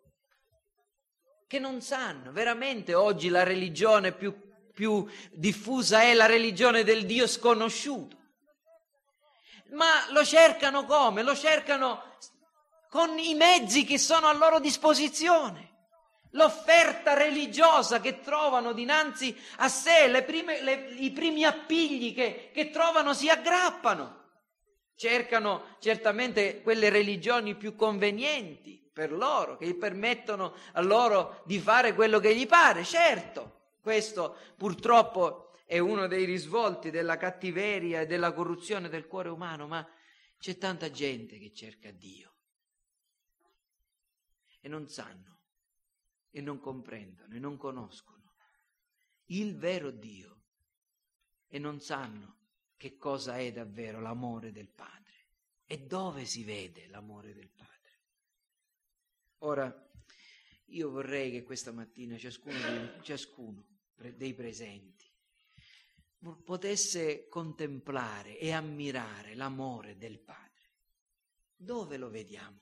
che 1.48 1.60
non 1.60 1.82
sanno. 1.82 2.32
Veramente 2.32 2.94
oggi 2.94 3.30
la 3.30 3.44
religione 3.44 4.14
più, 4.14 4.36
più 4.74 5.08
diffusa 5.32 6.02
è 6.02 6.14
la 6.14 6.26
religione 6.26 6.84
del 6.84 7.06
Dio 7.06 7.28
sconosciuto. 7.28 8.18
Ma 9.72 10.12
lo 10.12 10.26
cercano 10.26 10.86
come? 10.86 11.24
Lo 11.24 11.36
cercano 11.36 12.18
con 12.90 13.18
i 13.18 13.34
mezzi 13.36 13.86
che 13.86 13.98
sono 13.98 14.28
a 14.28 14.34
loro 14.34 14.60
disposizione. 14.60 15.70
L'offerta 16.32 17.14
religiosa 17.14 18.00
che 18.00 18.22
trovano 18.22 18.72
dinanzi 18.74 19.36
a 19.58 19.68
sé, 19.68 20.24
prime, 20.26 20.62
le, 20.62 20.94
i 20.98 21.12
primi 21.12 21.44
appigli 21.44 22.14
che, 22.14 22.52
che 22.54 22.70
trovano 22.70 23.14
si 23.14 23.30
aggrappano. 23.30 24.20
Cercano 24.96 25.76
certamente 25.80 26.62
quelle 26.62 26.90
religioni 26.90 27.56
più 27.56 27.76
convenienti 27.76 28.90
per 28.94 29.12
loro, 29.12 29.58
che 29.58 29.76
permettono 29.76 30.54
a 30.74 30.82
loro 30.82 31.42
di 31.46 31.60
fare 31.60 31.94
quello 31.94 32.20
che 32.20 32.36
gli 32.36 32.48
pare. 32.48 32.84
Certo, 32.84 33.74
questo 33.82 34.38
purtroppo 34.56 35.52
è 35.66 35.80
uno 35.80 36.08
dei 36.08 36.26
risvolti 36.26 36.92
della 36.92 37.18
cattiveria 37.18 38.02
e 38.02 38.06
della 38.06 38.32
corruzione 38.32 38.90
del 38.90 39.08
cuore 39.08 39.30
umano, 39.30 39.68
ma 39.68 39.86
c'è 40.38 40.58
tanta 40.58 40.92
gente 40.92 41.38
che 41.38 41.54
cerca 41.54 41.92
Dio 41.92 42.32
e 44.62 44.70
non 44.70 44.88
sanno 44.88 45.41
e 46.32 46.42
non 46.42 46.60
comprendono 46.60 47.36
e 47.36 47.40
non 47.40 47.58
conoscono 47.58 48.22
il 49.32 49.56
vero 49.56 49.92
Dio 49.92 50.40
e 51.48 51.60
non 51.60 51.80
sanno 51.80 52.40
che 52.76 52.98
cosa 52.98 53.38
è 53.38 53.52
davvero 53.52 54.02
l'amore 54.02 54.52
del 54.52 54.70
Padre 54.70 55.28
e 55.66 55.86
dove 55.86 56.26
si 56.26 56.44
vede 56.44 56.88
l'amore 56.88 57.34
del 57.34 57.50
Padre. 57.50 57.70
Ora, 59.40 59.90
io 60.66 60.90
vorrei 60.90 61.32
che 61.32 61.44
questa 61.44 61.72
mattina 61.72 62.18
ciascuno 62.18 62.58
dei, 62.60 63.04
ciascuno 63.04 63.68
dei 64.16 64.34
presenti 64.34 65.10
potesse 66.44 67.28
contemplare 67.28 68.38
e 68.38 68.52
ammirare 68.52 69.34
l'amore 69.36 69.98
del 69.98 70.20
Padre. 70.20 70.50
Dove 71.56 71.98
lo 71.98 72.10
vediamo? 72.10 72.60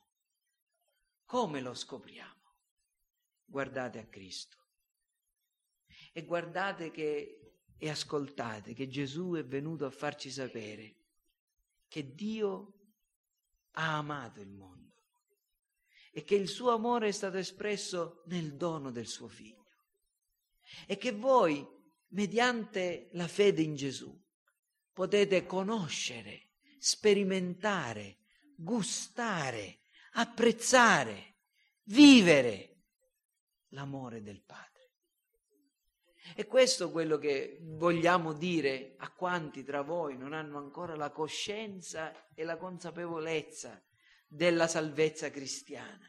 Come 1.26 1.62
lo 1.62 1.74
scopriamo? 1.74 2.39
Guardate 3.50 4.00
a 4.00 4.06
Cristo. 4.06 4.58
E 6.14 6.24
guardate 6.24 6.92
che 6.92 7.40
e 7.82 7.90
ascoltate 7.90 8.74
che 8.74 8.90
Gesù 8.90 9.36
è 9.36 9.46
venuto 9.46 9.86
a 9.86 9.90
farci 9.90 10.30
sapere 10.30 10.98
che 11.88 12.14
Dio 12.14 12.74
ha 13.72 13.98
amato 13.98 14.42
il 14.42 14.52
mondo 14.52 15.06
e 16.12 16.24
che 16.26 16.36
il 16.36 16.50
suo 16.50 16.72
amore 16.72 17.08
è 17.08 17.12
stato 17.12 17.38
espresso 17.38 18.24
nel 18.26 18.56
dono 18.56 18.92
del 18.92 19.08
suo 19.08 19.30
figlio. 19.30 19.58
E 20.86 20.98
che 20.98 21.14
voi, 21.14 21.66
mediante 22.10 23.08
la 23.14 23.28
fede 23.28 23.62
in 23.62 23.76
Gesù, 23.76 24.14
potete 24.92 25.46
conoscere, 25.46 26.50
sperimentare, 26.80 28.18
gustare, 28.56 29.80
apprezzare, 30.14 31.38
vivere 31.84 32.79
l'amore 33.70 34.22
del 34.22 34.42
Padre. 34.42 34.68
E 36.36 36.46
questo 36.46 36.88
è 36.88 36.92
quello 36.92 37.18
che 37.18 37.60
vogliamo 37.62 38.34
dire 38.34 38.96
a 38.98 39.12
quanti 39.12 39.64
tra 39.64 39.82
voi 39.82 40.18
non 40.18 40.34
hanno 40.34 40.58
ancora 40.58 40.96
la 40.96 41.12
coscienza 41.12 42.14
e 42.34 42.44
la 42.44 42.58
consapevolezza 42.58 43.82
della 44.28 44.68
salvezza 44.68 45.32
cristiana. 45.32 46.08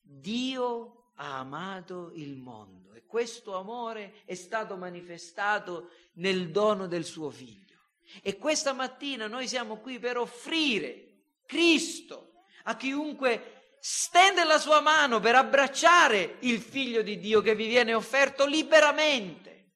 Dio 0.00 1.10
ha 1.16 1.38
amato 1.38 2.12
il 2.14 2.36
mondo 2.36 2.94
e 2.94 3.04
questo 3.04 3.56
amore 3.56 4.22
è 4.24 4.34
stato 4.34 4.76
manifestato 4.76 5.90
nel 6.14 6.50
dono 6.50 6.86
del 6.86 7.04
suo 7.04 7.30
figlio. 7.30 7.66
E 8.22 8.38
questa 8.38 8.72
mattina 8.72 9.26
noi 9.26 9.46
siamo 9.46 9.78
qui 9.78 9.98
per 9.98 10.16
offrire 10.16 11.24
Cristo 11.44 12.44
a 12.64 12.76
chiunque 12.76 13.57
stende 13.80 14.44
la 14.44 14.58
sua 14.58 14.80
mano 14.80 15.20
per 15.20 15.34
abbracciare 15.34 16.36
il 16.40 16.60
figlio 16.60 17.02
di 17.02 17.18
Dio 17.18 17.40
che 17.40 17.54
vi 17.54 17.66
viene 17.66 17.94
offerto 17.94 18.46
liberamente. 18.46 19.74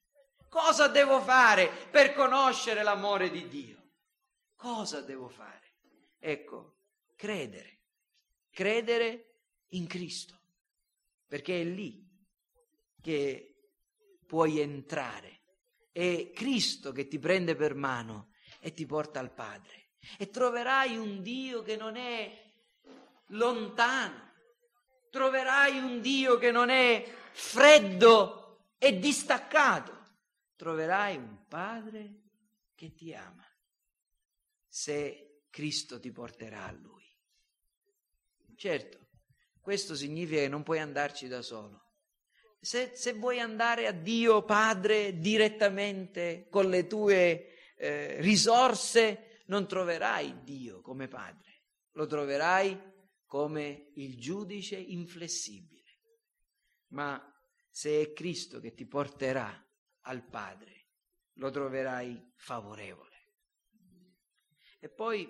Cosa 0.49 0.89
devo 0.89 1.21
fare 1.21 1.69
per 1.91 2.13
conoscere 2.13 2.83
l'amore 2.83 3.31
di 3.31 3.49
Dio? 3.49 3.91
Cosa 4.55 5.01
devo 5.01 5.29
fare? 5.29 5.77
Ecco, 6.19 6.77
credere. 7.17 7.81
Credere 8.51 9.39
in 9.69 9.87
Cristo. 9.87 10.39
Perché 11.27 11.63
è 11.63 11.65
lì 11.65 12.07
che 13.01 13.71
puoi 14.27 14.61
entrare. 14.61 15.41
È 15.91 16.31
Cristo 16.33 16.93
che 16.93 17.09
ti 17.09 17.19
prende 17.19 17.55
per 17.55 17.75
mano 17.75 18.33
e 18.61 18.73
ti 18.73 18.85
porta 18.87 19.21
al 19.21 19.33
Padre. 19.33 19.93
E 20.19 20.31
troverai 20.31 20.97
un 20.97 21.23
Dio 21.23 21.63
che 21.63 21.77
non 21.77 21.97
è 21.97 22.42
lontano. 23.33 24.31
Troverai 25.11 25.79
un 25.79 26.01
Dio 26.01 26.39
che 26.39 26.51
non 26.51 26.71
è 26.71 27.05
freddo 27.33 28.71
e 28.79 28.99
distaccato 28.99 30.01
troverai 30.63 31.17
un 31.17 31.45
padre 31.49 32.21
che 32.77 32.95
ti 32.95 33.13
ama 33.13 33.45
se 34.69 35.43
Cristo 35.51 35.99
ti 35.99 36.13
porterà 36.13 36.67
a 36.67 36.71
Lui. 36.73 37.05
Certo, 38.55 39.09
questo 39.61 39.97
significa 39.97 40.43
che 40.43 40.49
non 40.49 40.63
puoi 40.63 40.79
andarci 40.79 41.27
da 41.27 41.43
solo. 41.43 41.81
Se, 42.61 42.93
se 42.95 43.13
vuoi 43.15 43.41
andare 43.41 43.89
a 43.89 43.93
Dio 43.93 44.45
Padre 44.45 45.19
direttamente 45.19 46.47
con 46.49 46.71
le 46.71 46.87
tue 46.87 47.75
eh, 47.77 48.21
risorse, 48.21 49.43
non 49.47 49.67
troverai 49.67 50.45
Dio 50.45 50.81
come 50.81 51.09
Padre, 51.09 51.65
lo 51.95 52.07
troverai 52.07 52.92
come 53.33 53.93
il 53.95 54.19
giudice 54.19 54.77
inflessibile. 54.77 56.01
Ma 56.89 57.19
se 57.71 58.03
è 58.03 58.13
Cristo 58.13 58.61
che 58.61 58.75
ti 58.75 58.87
porterà 58.87 59.51
al 60.01 60.23
Padre, 60.29 60.89
lo 61.37 61.51
troverai 61.51 62.31
favorevole. 62.37 63.31
E 64.79 64.91
poi, 64.91 65.27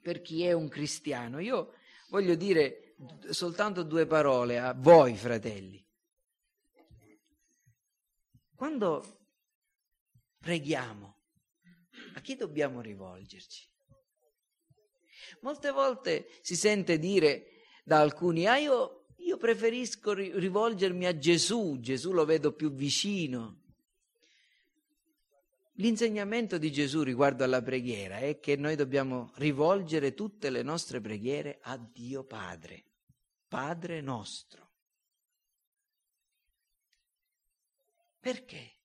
per 0.00 0.22
chi 0.22 0.44
è 0.44 0.52
un 0.52 0.68
cristiano, 0.68 1.40
io 1.40 1.74
voglio 2.08 2.36
dire 2.36 2.94
soltanto 3.30 3.82
due 3.82 4.06
parole 4.06 4.60
a 4.60 4.72
voi, 4.72 5.16
fratelli. 5.16 5.84
Quando 8.54 9.26
preghiamo, 10.38 11.20
a 12.14 12.20
chi 12.20 12.36
dobbiamo 12.36 12.80
rivolgerci? 12.80 13.71
Molte 15.40 15.70
volte 15.70 16.28
si 16.40 16.56
sente 16.56 16.98
dire 16.98 17.46
da 17.84 18.00
alcuni, 18.00 18.46
ah 18.46 18.58
io, 18.58 19.06
io 19.16 19.36
preferisco 19.36 20.12
rivolgermi 20.12 21.06
a 21.06 21.16
Gesù, 21.16 21.78
Gesù 21.80 22.12
lo 22.12 22.24
vedo 22.24 22.52
più 22.52 22.72
vicino. 22.72 23.60
L'insegnamento 25.76 26.58
di 26.58 26.70
Gesù 26.70 27.02
riguardo 27.02 27.44
alla 27.44 27.62
preghiera 27.62 28.18
è 28.18 28.38
che 28.38 28.56
noi 28.56 28.76
dobbiamo 28.76 29.32
rivolgere 29.36 30.14
tutte 30.14 30.50
le 30.50 30.62
nostre 30.62 31.00
preghiere 31.00 31.58
a 31.62 31.76
Dio 31.78 32.24
Padre, 32.24 32.84
Padre 33.48 34.00
nostro. 34.00 34.70
Perché? 38.20 38.76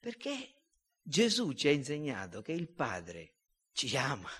Perché 0.00 0.54
Gesù 1.02 1.52
ci 1.52 1.68
ha 1.68 1.72
insegnato 1.72 2.40
che 2.40 2.52
il 2.52 2.68
Padre 2.68 3.34
ci 3.72 3.94
ama. 3.96 4.30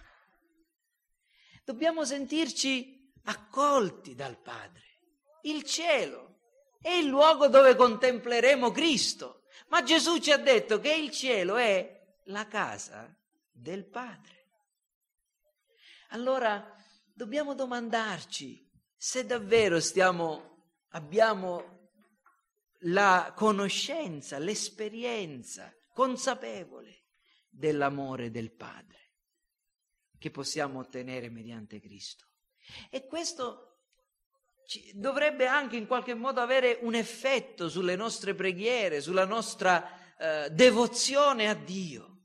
Dobbiamo 1.65 2.05
sentirci 2.05 3.11
accolti 3.25 4.15
dal 4.15 4.39
Padre. 4.39 4.83
Il 5.43 5.63
cielo 5.63 6.41
è 6.79 6.91
il 6.91 7.07
luogo 7.07 7.49
dove 7.49 7.75
contempleremo 7.75 8.71
Cristo. 8.71 9.45
Ma 9.69 9.83
Gesù 9.83 10.19
ci 10.19 10.31
ha 10.31 10.37
detto 10.37 10.79
che 10.79 10.93
il 10.93 11.11
cielo 11.11 11.57
è 11.57 12.03
la 12.25 12.47
casa 12.47 13.11
del 13.51 13.87
Padre. 13.87 14.49
Allora 16.09 16.77
dobbiamo 17.15 17.55
domandarci 17.55 18.71
se 18.95 19.25
davvero 19.25 19.81
stiamo, 19.81 20.67
abbiamo 20.91 21.89
la 22.81 23.33
conoscenza, 23.35 24.39
l'esperienza 24.39 25.75
consapevole 25.95 27.07
dell'amore 27.49 28.31
del 28.31 28.53
Padre 28.53 29.04
che 30.25 30.31
possiamo 30.31 30.79
ottenere 30.79 31.29
mediante 31.29 31.79
Cristo. 31.81 32.25
E 32.89 33.05
questo 33.05 33.81
dovrebbe 34.95 35.47
anche 35.47 35.77
in 35.77 35.87
qualche 35.87 36.15
modo 36.15 36.41
avere 36.41 36.79
un 36.81 36.95
effetto 36.95 37.69
sulle 37.69 37.95
nostre 37.95 38.35
preghiere, 38.35 39.03
sulla 39.03 39.27
nostra 39.27 40.17
eh, 40.17 40.49
devozione 40.49 41.51
a 41.51 41.55
Dio. 41.55 42.23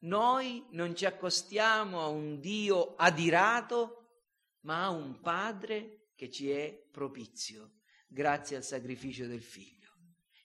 Noi 0.00 0.66
non 0.70 0.96
ci 0.96 1.06
accostiamo 1.06 2.00
a 2.00 2.08
un 2.08 2.40
Dio 2.40 2.96
adirato, 2.96 4.24
ma 4.62 4.86
a 4.86 4.90
un 4.90 5.20
Padre 5.20 6.08
che 6.16 6.28
ci 6.28 6.50
è 6.50 6.76
propizio, 6.90 7.74
grazie 8.08 8.56
al 8.56 8.64
sacrificio 8.64 9.28
del 9.28 9.44
Figlio, 9.44 9.92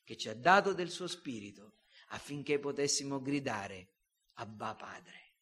che 0.03 0.15
ci 0.17 0.29
ha 0.29 0.35
dato 0.35 0.71
del 0.73 0.91
suo 0.91 1.07
Spirito 1.07 1.77
affinché 2.09 2.59
potessimo 2.59 3.19
gridare 3.19 3.95
Abba 4.33 4.75
Padre. 4.75 5.37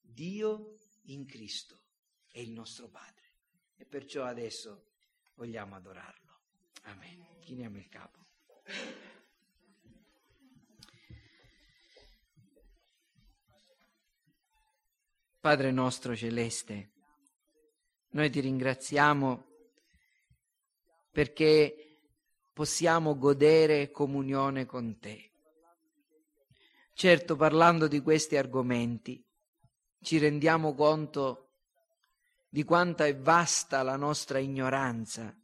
Dio 0.00 0.76
in 1.06 1.26
Cristo 1.26 1.80
è 2.28 2.38
il 2.38 2.50
nostro 2.50 2.88
Padre. 2.88 3.30
E 3.76 3.84
perciò 3.84 4.24
adesso 4.24 4.90
vogliamo 5.34 5.74
adorarlo. 5.74 6.40
Amen. 6.82 7.38
Chiniamo 7.40 7.78
il 7.78 7.88
capo. 7.88 8.20
Padre 15.40 15.72
nostro 15.72 16.14
celeste, 16.14 16.92
noi 18.10 18.30
ti 18.30 18.38
ringraziamo 18.38 19.44
perché 21.10 21.98
possiamo 22.52 23.18
godere 23.18 23.90
comunione 23.90 24.66
con 24.66 25.00
te. 25.00 25.32
Certo, 26.94 27.34
parlando 27.34 27.88
di 27.88 28.00
questi 28.00 28.36
argomenti, 28.36 29.20
ci 30.02 30.18
rendiamo 30.18 30.74
conto 30.74 31.52
di 32.48 32.64
quanto 32.64 33.04
è 33.04 33.16
vasta 33.16 33.82
la 33.82 33.96
nostra 33.96 34.38
ignoranza 34.38 35.34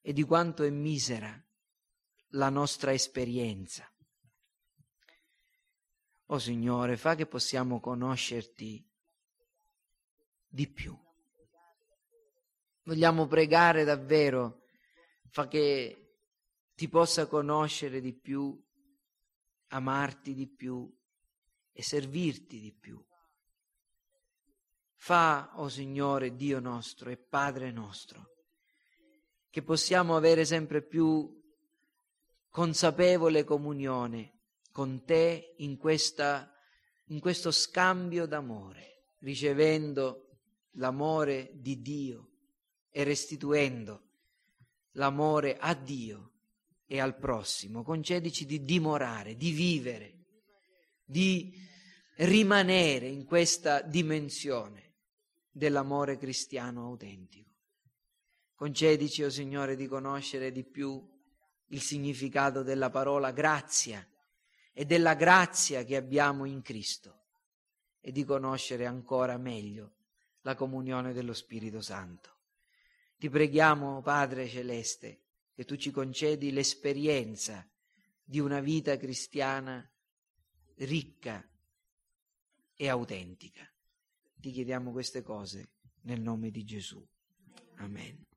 e 0.00 0.12
di 0.12 0.22
quanto 0.22 0.62
è 0.62 0.70
misera 0.70 1.42
la 2.34 2.48
nostra 2.50 2.92
esperienza. 2.92 3.90
O 6.26 6.34
oh 6.34 6.38
Signore, 6.38 6.96
fa 6.96 7.16
che 7.16 7.26
possiamo 7.26 7.80
conoscerti 7.80 8.88
di 10.46 10.70
più. 10.70 10.96
Vogliamo 12.84 13.26
pregare 13.26 13.82
davvero, 13.82 14.62
fa 15.28 15.48
che 15.48 16.18
ti 16.74 16.88
possa 16.88 17.26
conoscere 17.26 18.00
di 18.00 18.14
più, 18.14 18.56
amarti 19.68 20.34
di 20.34 20.48
più 20.48 20.88
e 21.72 21.82
servirti 21.82 22.60
di 22.60 22.72
più. 22.72 23.04
Fa, 25.02 25.52
o 25.54 25.62
oh 25.62 25.68
Signore, 25.70 26.36
Dio 26.36 26.60
nostro 26.60 27.08
e 27.08 27.16
Padre 27.16 27.72
nostro, 27.72 28.34
che 29.48 29.62
possiamo 29.62 30.14
avere 30.14 30.44
sempre 30.44 30.82
più 30.82 31.40
consapevole 32.50 33.42
comunione 33.42 34.40
con 34.70 35.02
te 35.06 35.54
in, 35.56 35.78
questa, 35.78 36.54
in 37.06 37.18
questo 37.18 37.50
scambio 37.50 38.26
d'amore, 38.26 39.14
ricevendo 39.20 40.36
l'amore 40.72 41.50
di 41.54 41.80
Dio 41.80 42.32
e 42.90 43.02
restituendo 43.02 44.02
l'amore 44.92 45.56
a 45.56 45.72
Dio 45.72 46.32
e 46.84 47.00
al 47.00 47.16
prossimo. 47.16 47.82
Concedici 47.82 48.44
di 48.44 48.64
dimorare, 48.64 49.34
di 49.34 49.50
vivere, 49.50 50.26
di 51.02 51.54
rimanere 52.16 53.06
in 53.06 53.24
questa 53.24 53.80
dimensione 53.80 54.88
dell'amore 55.50 56.16
cristiano 56.16 56.84
autentico. 56.84 57.48
Concedici, 58.54 59.22
o 59.22 59.26
oh 59.26 59.30
Signore, 59.30 59.76
di 59.76 59.86
conoscere 59.86 60.52
di 60.52 60.64
più 60.64 61.02
il 61.68 61.80
significato 61.80 62.62
della 62.62 62.90
parola 62.90 63.30
grazia 63.32 64.06
e 64.72 64.84
della 64.84 65.14
grazia 65.14 65.84
che 65.84 65.96
abbiamo 65.96 66.44
in 66.44 66.62
Cristo 66.62 67.18
e 68.00 68.12
di 68.12 68.24
conoscere 68.24 68.86
ancora 68.86 69.36
meglio 69.36 69.94
la 70.42 70.54
comunione 70.54 71.12
dello 71.12 71.34
Spirito 71.34 71.80
Santo. 71.80 72.38
Ti 73.18 73.28
preghiamo, 73.28 74.00
Padre 74.00 74.48
Celeste, 74.48 75.20
che 75.54 75.64
tu 75.64 75.76
ci 75.76 75.90
concedi 75.90 76.52
l'esperienza 76.52 77.66
di 78.24 78.40
una 78.40 78.60
vita 78.60 78.96
cristiana 78.96 79.86
ricca 80.76 81.46
e 82.74 82.88
autentica. 82.88 83.69
Ti 84.40 84.50
chiediamo 84.50 84.90
queste 84.90 85.22
cose 85.22 85.68
nel 86.02 86.20
nome 86.20 86.50
di 86.50 86.64
Gesù. 86.64 87.06
Amen. 87.76 88.29